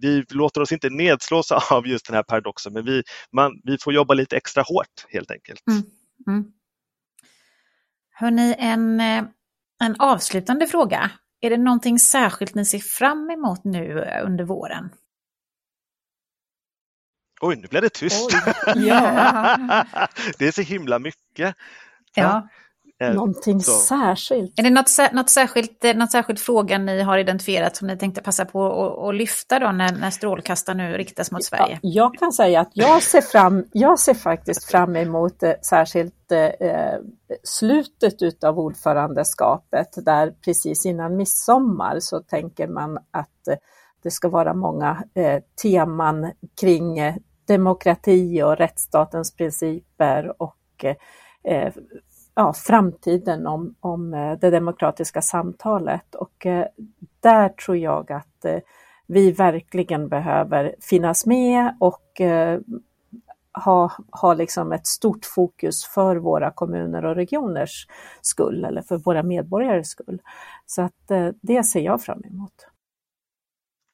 vi 0.00 0.24
låter 0.30 0.60
oss 0.60 0.72
inte 0.72 0.90
nedslås 0.90 1.52
av 1.70 1.86
just 1.86 2.06
den 2.06 2.16
här 2.16 2.22
paradoxen, 2.22 2.72
men 2.72 2.84
vi, 2.84 3.02
man, 3.32 3.60
vi 3.64 3.78
får 3.78 3.92
jobba 3.92 4.14
lite 4.14 4.36
extra 4.36 4.62
hårt 4.62 5.06
helt 5.08 5.30
enkelt. 5.30 5.62
Mm. 5.70 5.82
Mm. 6.26 6.52
Hörrni, 8.10 8.54
en, 8.58 9.00
eh, 9.00 9.24
en 9.82 9.96
avslutande 9.98 10.66
fråga. 10.66 11.10
Är 11.40 11.50
det 11.50 11.56
någonting 11.56 11.98
särskilt 11.98 12.54
ni 12.54 12.64
ser 12.64 12.78
fram 12.78 13.30
emot 13.30 13.64
nu 13.64 14.04
under 14.24 14.44
våren? 14.44 14.90
Oj, 17.40 17.56
nu 17.56 17.68
blev 17.68 17.82
det 17.82 17.90
tyst. 17.90 18.30
ja. 18.76 19.84
det 20.38 20.46
är 20.46 20.52
så 20.52 20.62
himla 20.62 20.98
mycket. 20.98 21.56
Ja. 22.14 22.48
Eh, 23.00 23.14
någonting 23.14 23.60
så. 23.60 23.72
särskilt. 23.72 24.58
Är 24.58 24.62
det 24.62 24.70
något, 24.70 25.12
något, 25.12 25.30
särskilt, 25.30 25.84
eh, 25.84 25.94
något 25.94 26.10
särskilt 26.10 26.40
fråga 26.40 26.78
ni 26.78 27.02
har 27.02 27.18
identifierat 27.18 27.76
som 27.76 27.86
ni 27.86 27.98
tänkte 27.98 28.22
passa 28.22 28.44
på 28.44 29.08
att, 29.08 29.14
lyfta 29.14 29.58
då 29.58 29.72
när, 29.72 29.92
när 29.92 30.10
strålkastaren 30.10 30.78
nu 30.78 30.96
riktas 30.96 31.30
mot 31.30 31.44
Sverige? 31.44 31.78
Ja, 31.82 31.90
jag 32.02 32.14
kan 32.14 32.32
säga 32.32 32.60
att 32.60 32.70
jag 32.74 33.02
ser, 33.02 33.20
fram, 33.20 33.64
jag 33.72 33.98
ser 33.98 34.14
faktiskt 34.14 34.64
fram 34.64 34.96
emot 34.96 35.42
eh, 35.42 35.52
särskilt 35.62 36.32
eh, 36.32 36.94
slutet 37.44 38.44
av 38.44 38.58
ordförandeskapet 38.58 39.88
där 40.04 40.30
precis 40.44 40.86
innan 40.86 41.16
midsommar 41.16 42.00
så 42.00 42.20
tänker 42.20 42.68
man 42.68 42.96
att 42.96 43.48
eh, 43.48 43.56
det 44.02 44.10
ska 44.10 44.28
vara 44.28 44.54
många 44.54 45.04
eh, 45.14 45.42
teman 45.62 46.32
kring 46.60 46.98
demokrati 47.46 48.42
och 48.42 48.56
rättsstatens 48.56 49.36
principer 49.36 50.42
och 50.42 50.84
eh, 51.44 51.72
ja, 52.34 52.52
framtiden 52.52 53.46
om, 53.46 53.74
om 53.80 54.14
eh, 54.14 54.38
det 54.40 54.50
demokratiska 54.50 55.22
samtalet. 55.22 56.14
Och 56.14 56.46
eh, 56.46 56.66
där 57.20 57.48
tror 57.48 57.76
jag 57.76 58.12
att 58.12 58.44
eh, 58.44 58.58
vi 59.06 59.32
verkligen 59.32 60.08
behöver 60.08 60.74
finnas 60.80 61.26
med 61.26 61.76
och 61.80 62.20
eh, 62.20 62.60
ha, 63.64 63.92
ha 64.10 64.34
liksom 64.34 64.72
ett 64.72 64.86
stort 64.86 65.24
fokus 65.24 65.84
för 65.84 66.16
våra 66.16 66.50
kommuner 66.50 67.04
och 67.04 67.14
regioners 67.14 67.86
skull 68.20 68.64
eller 68.64 68.82
för 68.82 68.98
våra 68.98 69.22
medborgares 69.22 69.88
skull. 69.88 70.22
Så 70.66 70.82
att 70.82 71.10
eh, 71.10 71.28
det 71.42 71.64
ser 71.64 71.80
jag 71.80 72.02
fram 72.02 72.22
emot 72.24 72.66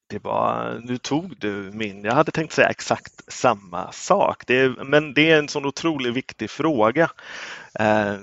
det 0.08 0.24
var, 0.24 0.80
nu 0.84 0.98
tog 0.98 1.36
du 1.38 1.70
min, 1.74 2.04
jag 2.04 2.12
hade 2.12 2.30
tänkt 2.30 2.52
säga 2.52 2.68
exakt 2.68 3.32
samma 3.32 3.92
sak. 3.92 4.46
Det 4.46 4.60
är, 4.60 4.84
men 4.84 5.14
det 5.14 5.30
är 5.30 5.38
en 5.38 5.48
sån 5.48 5.66
otroligt 5.66 6.14
viktig 6.14 6.50
fråga 6.50 7.10
Eh, 7.78 8.16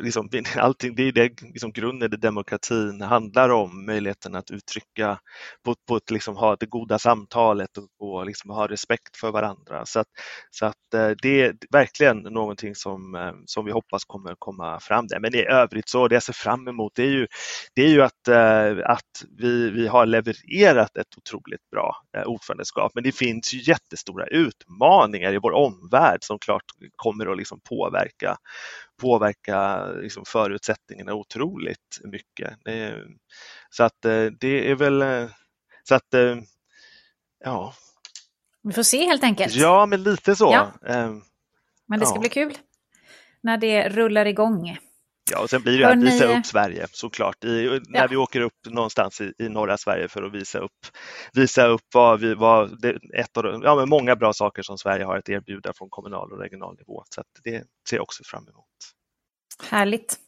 liksom, 0.00 0.28
allting, 0.56 0.94
det 0.94 1.02
är 1.02 1.12
det 1.12 1.42
liksom, 1.42 1.72
grunden 1.72 2.14
i 2.14 2.16
demokratin 2.16 3.00
handlar 3.00 3.48
om, 3.48 3.86
möjligheten 3.86 4.34
att 4.34 4.50
uttrycka, 4.50 5.18
på, 5.64 5.74
på 5.88 5.96
ett, 5.96 6.10
liksom, 6.10 6.36
ha 6.36 6.56
det 6.56 6.66
goda 6.66 6.98
samtalet 6.98 7.70
och, 7.78 8.08
och 8.08 8.26
liksom, 8.26 8.50
ha 8.50 8.66
respekt 8.68 9.16
för 9.16 9.30
varandra. 9.30 9.86
Så, 9.86 10.00
att, 10.00 10.06
så 10.50 10.66
att, 10.66 10.94
eh, 10.94 11.10
det 11.22 11.42
är 11.42 11.54
verkligen 11.70 12.18
någonting 12.18 12.74
som, 12.74 13.14
eh, 13.14 13.32
som 13.46 13.64
vi 13.64 13.72
hoppas 13.72 14.04
kommer 14.04 14.34
komma 14.38 14.80
fram 14.80 15.06
där. 15.06 15.20
Men 15.20 15.34
i 15.34 15.44
övrigt 15.44 15.88
så 15.88 16.08
det 16.08 16.14
jag 16.14 16.22
ser 16.22 16.32
fram 16.32 16.68
emot 16.68 16.92
det 16.94 17.02
är 17.02 17.10
ju, 17.10 17.26
det 17.74 17.82
är 17.82 17.88
ju 17.88 18.02
att, 18.02 18.28
eh, 18.28 18.90
att 18.90 19.24
vi, 19.38 19.70
vi 19.70 19.86
har 19.86 20.06
levererat 20.06 20.96
ett 20.96 21.18
otroligt 21.18 21.70
bra 21.70 21.96
ordförandeskap. 22.26 22.92
Men 22.94 23.04
det 23.04 23.12
finns 23.12 23.54
ju 23.54 23.58
jättestora 23.58 24.26
utmaningar 24.26 25.32
i 25.32 25.38
vår 25.38 25.52
omvärld 25.52 26.18
som 26.20 26.38
klart 26.38 26.64
kommer 26.96 27.32
att 27.32 27.36
liksom 27.36 27.60
påverka 27.68 28.36
påverka 29.00 29.86
liksom 29.86 30.24
förutsättningarna 30.26 31.14
otroligt 31.14 32.00
mycket. 32.04 32.58
Så 33.70 33.84
att 33.84 34.04
eh, 34.04 34.24
det 34.40 34.70
är 34.70 34.74
väl 34.74 35.02
eh, 35.02 35.28
så 35.82 35.94
att 35.94 36.14
eh, 36.14 36.36
ja. 37.44 37.74
Vi 38.62 38.72
får 38.72 38.82
se 38.82 39.06
helt 39.06 39.24
enkelt. 39.24 39.54
Ja, 39.54 39.86
men 39.86 40.02
lite 40.02 40.36
så. 40.36 40.50
Ja. 40.52 40.72
Men 41.86 42.00
det 42.00 42.06
ska 42.06 42.16
ja. 42.16 42.20
bli 42.20 42.28
kul 42.28 42.58
när 43.40 43.56
det 43.56 43.88
rullar 43.88 44.26
igång. 44.26 44.78
Ja, 45.30 45.42
och 45.42 45.50
sen 45.50 45.62
blir 45.62 45.78
det 45.78 45.88
att 45.88 46.02
visa 46.02 46.38
upp 46.38 46.46
Sverige 46.46 46.86
såklart. 46.92 47.44
I, 47.44 47.66
ja. 47.66 47.80
När 47.88 48.08
vi 48.08 48.16
åker 48.16 48.40
upp 48.40 48.52
någonstans 48.68 49.20
i, 49.20 49.32
i, 49.38 49.48
norra 49.48 49.76
Sverige 49.76 50.08
för 50.08 50.22
att 50.22 50.32
visa 50.32 50.58
upp, 50.58 50.86
visa 51.32 51.66
upp 51.66 51.84
vad 51.94 52.20
vi, 52.20 52.34
vad 52.34 52.80
det, 52.80 52.98
ett 53.14 53.36
av 53.36 53.42
de, 53.42 53.62
ja, 53.62 53.74
men 53.74 53.88
många 53.88 54.16
bra 54.16 54.32
saker 54.32 54.62
som 54.62 54.78
Sverige 54.78 55.04
har 55.04 55.16
att 55.16 55.28
erbjuda 55.28 55.72
från 55.76 55.88
kommunal 55.90 56.32
och 56.32 56.38
regional 56.38 56.76
nivå. 56.76 57.04
Så 57.14 57.22
det 57.44 57.64
ser 57.88 57.96
jag 57.96 58.02
också 58.02 58.22
fram 58.26 58.48
emot. 58.48 58.64
Härligt. 59.70 60.18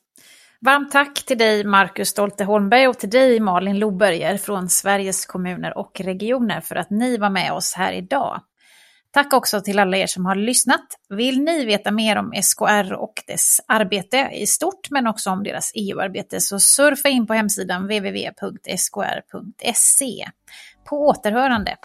Varmt 0.60 0.92
tack 0.92 1.24
till 1.24 1.38
dig 1.38 1.64
Marcus 1.64 2.08
Stolte 2.08 2.44
Holmberg 2.44 2.88
och 2.88 2.98
till 2.98 3.10
dig 3.10 3.40
Malin 3.40 3.78
Loberger 3.78 4.38
från 4.38 4.68
Sveriges 4.68 5.26
kommuner 5.26 5.78
och 5.78 6.00
regioner 6.00 6.60
för 6.60 6.76
att 6.76 6.90
ni 6.90 7.16
var 7.16 7.30
med 7.30 7.52
oss 7.52 7.74
här 7.74 7.92
idag. 7.92 8.40
Tack 9.16 9.32
också 9.32 9.60
till 9.60 9.78
alla 9.78 9.96
er 9.96 10.06
som 10.06 10.26
har 10.26 10.34
lyssnat. 10.34 10.84
Vill 11.08 11.40
ni 11.40 11.64
veta 11.64 11.90
mer 11.90 12.16
om 12.16 12.32
SKR 12.42 12.92
och 12.92 13.22
dess 13.26 13.60
arbete 13.68 14.30
i 14.32 14.46
stort, 14.46 14.90
men 14.90 15.06
också 15.06 15.30
om 15.30 15.42
deras 15.42 15.72
EU-arbete, 15.74 16.40
så 16.40 16.58
surfa 16.60 17.08
in 17.08 17.26
på 17.26 17.34
hemsidan 17.34 17.82
www.skr.se. 17.82 18.66
På 20.88 21.06
återhörande. 21.08 21.76